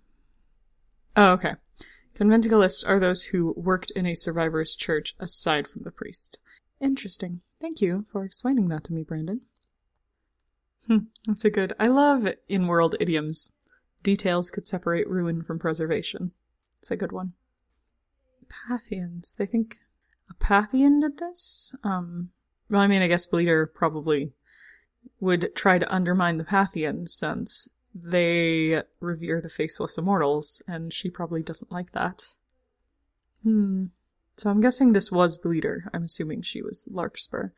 Oh, 1.15 1.31
okay. 1.31 1.55
Conventicleists 2.13 2.87
are 2.87 2.99
those 2.99 3.23
who 3.23 3.55
worked 3.57 3.89
in 3.95 4.05
a 4.05 4.11
survivorist 4.11 4.77
church 4.77 5.15
aside 5.19 5.67
from 5.67 5.81
the 5.81 5.91
priest. 5.91 6.37
Interesting. 6.79 7.41
Thank 7.59 7.81
you 7.81 8.05
for 8.11 8.23
explaining 8.23 8.67
that 8.67 8.83
to 8.83 8.93
me, 8.93 9.01
Brandon. 9.01 9.41
Hmm, 10.87 10.97
that's 11.25 11.45
a 11.45 11.49
good. 11.49 11.73
I 11.79 11.87
love 11.87 12.27
in 12.47 12.67
world 12.67 12.95
idioms. 12.99 13.53
Details 14.03 14.49
could 14.49 14.65
separate 14.65 15.09
ruin 15.09 15.43
from 15.43 15.59
preservation. 15.59 16.31
It's 16.79 16.91
a 16.91 16.95
good 16.95 17.11
one. 17.11 17.33
Pathians. 18.69 19.35
They 19.35 19.45
think 19.45 19.79
a 20.29 20.33
Pathian 20.33 21.01
did 21.01 21.17
this? 21.17 21.75
Um, 21.83 22.29
well, 22.69 22.81
I 22.81 22.87
mean, 22.87 23.01
I 23.01 23.07
guess 23.07 23.25
Bleeder 23.25 23.65
probably 23.65 24.31
would 25.19 25.55
try 25.55 25.79
to 25.79 25.93
undermine 25.93 26.37
the 26.37 26.43
Pathians 26.43 27.09
since 27.09 27.67
they 27.93 28.81
revere 28.99 29.41
the 29.41 29.49
faceless 29.49 29.97
immortals, 29.97 30.61
and 30.67 30.93
she 30.93 31.09
probably 31.09 31.41
doesn't 31.41 31.71
like 31.71 31.91
that. 31.91 32.33
Hmm. 33.43 33.85
So 34.35 34.49
I'm 34.49 34.61
guessing 34.61 34.93
this 34.93 35.11
was 35.11 35.37
Bleeder. 35.37 35.89
I'm 35.93 36.03
assuming 36.03 36.43
she 36.43 36.61
was 36.61 36.87
Larkspur 36.91 37.49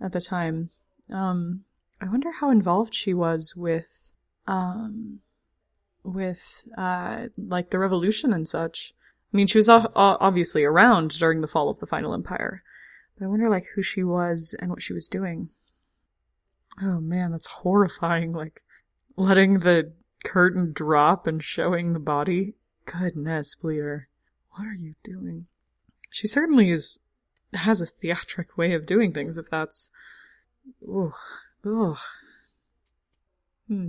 at 0.00 0.12
the 0.12 0.20
time. 0.20 0.70
Um, 1.10 1.64
I 2.04 2.10
wonder 2.10 2.32
how 2.32 2.50
involved 2.50 2.94
she 2.94 3.14
was 3.14 3.54
with, 3.56 4.10
um, 4.46 5.20
with, 6.02 6.68
uh, 6.76 7.28
like 7.38 7.70
the 7.70 7.78
revolution 7.78 8.34
and 8.34 8.46
such. 8.46 8.92
I 9.32 9.36
mean, 9.36 9.46
she 9.46 9.56
was 9.56 9.70
obviously 9.70 10.64
around 10.64 11.18
during 11.18 11.40
the 11.40 11.48
fall 11.48 11.70
of 11.70 11.80
the 11.80 11.86
Final 11.86 12.12
Empire, 12.12 12.62
but 13.16 13.24
I 13.24 13.28
wonder, 13.28 13.48
like, 13.48 13.64
who 13.74 13.82
she 13.82 14.04
was 14.04 14.54
and 14.60 14.70
what 14.70 14.82
she 14.82 14.92
was 14.92 15.08
doing. 15.08 15.48
Oh 16.82 17.00
man, 17.00 17.30
that's 17.32 17.46
horrifying. 17.46 18.32
Like, 18.32 18.62
letting 19.16 19.60
the 19.60 19.92
curtain 20.24 20.72
drop 20.74 21.26
and 21.26 21.42
showing 21.42 21.94
the 21.94 22.00
body. 22.00 22.54
Goodness, 22.84 23.54
Bleeder. 23.54 24.08
What 24.50 24.66
are 24.66 24.74
you 24.74 24.94
doing? 25.02 25.46
She 26.10 26.26
certainly 26.26 26.70
is 26.70 26.98
has 27.54 27.80
a 27.80 27.86
theatric 27.86 28.58
way 28.58 28.74
of 28.74 28.84
doing 28.84 29.12
things 29.12 29.38
if 29.38 29.48
that's 29.48 29.90
Ugh. 30.86 31.12
Ugh. 31.64 31.98
Hmm. 33.68 33.88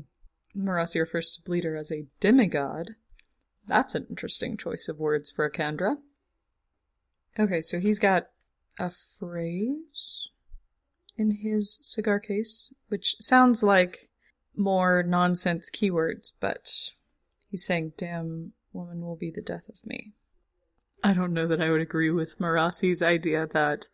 Marasi 0.55 0.99
refers 0.99 1.35
to 1.35 1.43
Bleeder 1.43 1.75
as 1.75 1.91
a 1.91 2.05
demigod. 2.19 2.95
That's 3.67 3.95
an 3.95 4.05
interesting 4.09 4.57
choice 4.57 4.87
of 4.87 4.99
words 4.99 5.29
for 5.29 5.43
a 5.43 5.51
Kandra. 5.51 5.97
Okay, 7.37 7.61
so 7.61 7.79
he's 7.79 7.99
got 7.99 8.27
a 8.79 8.89
phrase 8.89 10.29
in 11.17 11.31
his 11.31 11.79
cigar 11.81 12.19
case, 12.19 12.73
which 12.87 13.15
sounds 13.19 13.63
like 13.63 14.09
more 14.55 15.03
nonsense 15.03 15.69
keywords, 15.69 16.31
but 16.39 16.93
he's 17.49 17.65
saying, 17.65 17.93
damn 17.97 18.53
woman 18.71 19.01
will 19.01 19.15
be 19.15 19.31
the 19.31 19.41
death 19.41 19.67
of 19.67 19.85
me. 19.85 20.13
I 21.03 21.13
don't 21.13 21.33
know 21.33 21.47
that 21.47 21.61
I 21.61 21.69
would 21.69 21.81
agree 21.81 22.11
with 22.11 22.39
Marasi's 22.39 23.01
idea 23.01 23.47
that 23.47 23.87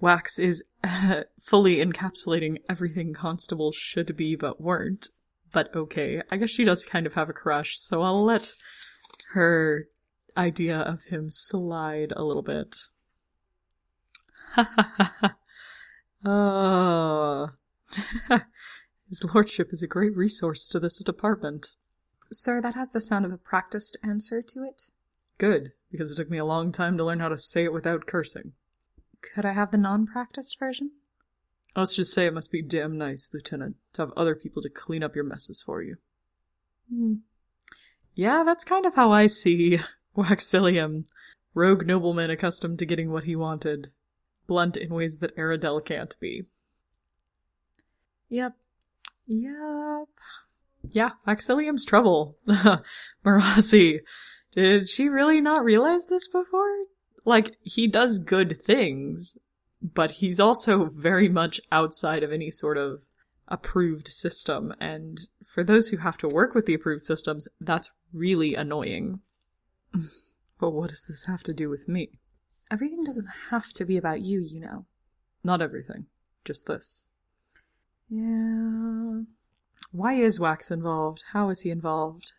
Wax 0.00 0.38
is 0.38 0.62
uh, 0.84 1.22
fully 1.40 1.76
encapsulating 1.76 2.58
everything 2.68 3.14
constables 3.14 3.76
should 3.76 4.16
be 4.16 4.36
but 4.36 4.60
weren't. 4.60 5.08
But 5.52 5.74
okay, 5.74 6.22
I 6.30 6.36
guess 6.36 6.50
she 6.50 6.64
does 6.64 6.84
kind 6.84 7.06
of 7.06 7.14
have 7.14 7.30
a 7.30 7.32
crush, 7.32 7.78
so 7.78 8.02
I'll 8.02 8.24
let 8.24 8.54
her 9.32 9.88
idea 10.36 10.78
of 10.78 11.04
him 11.04 11.28
slide 11.30 12.12
a 12.14 12.24
little 12.24 12.42
bit. 12.42 12.76
Ha 14.52 14.68
ha 14.74 15.14
ha. 15.20 15.36
His 19.08 19.24
lordship 19.32 19.72
is 19.72 19.82
a 19.82 19.86
great 19.86 20.16
resource 20.16 20.66
to 20.68 20.80
this 20.80 20.98
department. 21.02 21.74
Sir, 22.32 22.60
that 22.60 22.74
has 22.74 22.90
the 22.90 23.00
sound 23.00 23.24
of 23.24 23.32
a 23.32 23.38
practiced 23.38 23.96
answer 24.02 24.42
to 24.42 24.64
it. 24.64 24.90
Good, 25.38 25.72
because 25.90 26.10
it 26.10 26.16
took 26.16 26.28
me 26.28 26.38
a 26.38 26.44
long 26.44 26.72
time 26.72 26.96
to 26.96 27.04
learn 27.04 27.20
how 27.20 27.28
to 27.28 27.38
say 27.38 27.64
it 27.64 27.72
without 27.72 28.06
cursing. 28.06 28.52
Could 29.22 29.44
I 29.44 29.52
have 29.52 29.70
the 29.70 29.78
non 29.78 30.06
practiced 30.06 30.58
version? 30.58 30.92
Let's 31.74 31.94
just 31.94 32.14
say 32.14 32.26
it 32.26 32.34
must 32.34 32.50
be 32.50 32.62
damn 32.62 32.96
nice, 32.96 33.30
Lieutenant, 33.34 33.76
to 33.92 34.02
have 34.02 34.12
other 34.16 34.34
people 34.34 34.62
to 34.62 34.70
clean 34.70 35.02
up 35.02 35.14
your 35.14 35.26
messes 35.26 35.60
for 35.60 35.82
you. 35.82 35.96
Hmm. 36.90 37.14
Yeah, 38.14 38.44
that's 38.44 38.64
kind 38.64 38.86
of 38.86 38.94
how 38.94 39.12
I 39.12 39.26
see 39.26 39.80
Waxillium. 40.16 41.06
Rogue 41.54 41.86
nobleman 41.86 42.30
accustomed 42.30 42.78
to 42.78 42.86
getting 42.86 43.10
what 43.10 43.24
he 43.24 43.36
wanted, 43.36 43.88
blunt 44.46 44.76
in 44.76 44.92
ways 44.92 45.18
that 45.18 45.36
Aradel 45.36 45.84
can't 45.84 46.14
be. 46.20 46.44
Yep. 48.28 48.54
Yep. 49.26 50.08
Yeah, 50.92 51.10
Waxillium's 51.26 51.84
trouble. 51.84 52.36
Marasi. 53.24 54.00
Did 54.52 54.88
she 54.88 55.08
really 55.08 55.40
not 55.40 55.64
realize 55.64 56.06
this 56.06 56.28
before? 56.28 56.78
Like, 57.26 57.56
he 57.60 57.88
does 57.88 58.20
good 58.20 58.56
things, 58.56 59.36
but 59.82 60.12
he's 60.12 60.40
also 60.40 60.86
very 60.86 61.28
much 61.28 61.60
outside 61.72 62.22
of 62.22 62.32
any 62.32 62.50
sort 62.50 62.78
of 62.78 63.02
approved 63.48 64.08
system. 64.08 64.72
And 64.80 65.18
for 65.44 65.64
those 65.64 65.88
who 65.88 65.98
have 65.98 66.16
to 66.18 66.28
work 66.28 66.54
with 66.54 66.66
the 66.66 66.74
approved 66.74 67.04
systems, 67.04 67.48
that's 67.60 67.90
really 68.14 68.54
annoying. 68.54 69.20
But 70.58 70.70
what 70.70 70.88
does 70.88 71.04
this 71.06 71.24
have 71.24 71.42
to 71.42 71.52
do 71.52 71.68
with 71.68 71.86
me? 71.86 72.18
Everything 72.70 73.04
doesn't 73.04 73.28
have 73.50 73.74
to 73.74 73.84
be 73.84 73.98
about 73.98 74.22
you, 74.22 74.40
you 74.40 74.58
know. 74.58 74.86
Not 75.44 75.60
everything. 75.60 76.06
Just 76.46 76.66
this. 76.66 77.08
Yeah. 78.08 79.20
Why 79.92 80.14
is 80.14 80.40
Wax 80.40 80.70
involved? 80.70 81.24
How 81.32 81.50
is 81.50 81.60
he 81.60 81.68
involved? 81.68 82.32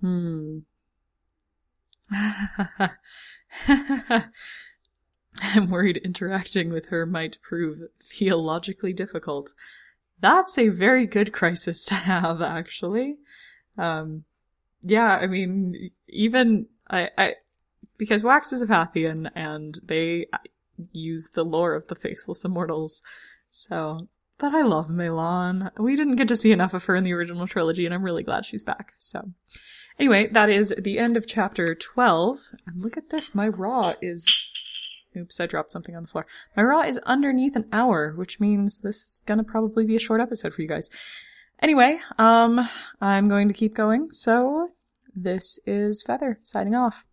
Hmm. 0.00 0.60
I'm 5.42 5.70
worried 5.70 5.98
interacting 5.98 6.70
with 6.70 6.88
her 6.88 7.06
might 7.06 7.40
prove 7.42 7.82
theologically 8.02 8.92
difficult. 8.92 9.54
That's 10.20 10.58
a 10.58 10.68
very 10.68 11.06
good 11.06 11.32
crisis 11.32 11.84
to 11.86 11.94
have, 11.94 12.42
actually. 12.42 13.16
Um, 13.78 14.24
yeah, 14.82 15.16
I 15.16 15.26
mean, 15.26 15.90
even 16.08 16.66
I, 16.88 17.08
I, 17.16 17.34
because 17.96 18.24
Wax 18.24 18.52
is 18.52 18.62
a 18.62 18.66
Pathian 18.66 19.30
and 19.34 19.78
they 19.82 20.26
use 20.92 21.30
the 21.30 21.44
lore 21.44 21.74
of 21.74 21.86
the 21.88 21.94
Faceless 21.94 22.44
Immortals, 22.44 23.02
so. 23.50 24.08
But 24.40 24.54
I 24.54 24.62
love 24.62 24.88
MeLaan. 24.88 25.70
We 25.78 25.96
didn't 25.96 26.16
get 26.16 26.26
to 26.28 26.36
see 26.36 26.50
enough 26.50 26.72
of 26.72 26.86
her 26.86 26.96
in 26.96 27.04
the 27.04 27.12
original 27.12 27.46
trilogy, 27.46 27.84
and 27.84 27.94
I'm 27.94 28.02
really 28.02 28.22
glad 28.22 28.46
she's 28.46 28.64
back. 28.64 28.94
So, 28.96 29.32
anyway, 29.98 30.28
that 30.28 30.48
is 30.48 30.74
the 30.78 30.98
end 30.98 31.18
of 31.18 31.26
chapter 31.26 31.74
12. 31.74 32.38
And 32.66 32.82
look 32.82 32.96
at 32.96 33.10
this, 33.10 33.34
my 33.34 33.46
raw 33.46 33.92
is 34.00 34.26
Oops, 35.14 35.40
I 35.40 35.46
dropped 35.46 35.72
something 35.72 35.94
on 35.94 36.02
the 36.02 36.08
floor. 36.08 36.26
My 36.56 36.62
raw 36.62 36.82
is 36.82 36.98
underneath 36.98 37.54
an 37.54 37.66
hour, 37.70 38.14
which 38.16 38.40
means 38.40 38.80
this 38.80 39.04
is 39.04 39.22
gonna 39.26 39.44
probably 39.44 39.84
be 39.84 39.96
a 39.96 40.00
short 40.00 40.22
episode 40.22 40.54
for 40.54 40.62
you 40.62 40.68
guys. 40.68 40.88
Anyway, 41.60 41.98
um, 42.16 42.66
I'm 43.00 43.28
going 43.28 43.48
to 43.48 43.54
keep 43.54 43.74
going, 43.74 44.10
so 44.12 44.70
this 45.14 45.58
is 45.66 46.02
Feather 46.02 46.38
signing 46.42 46.74
off. 46.74 47.04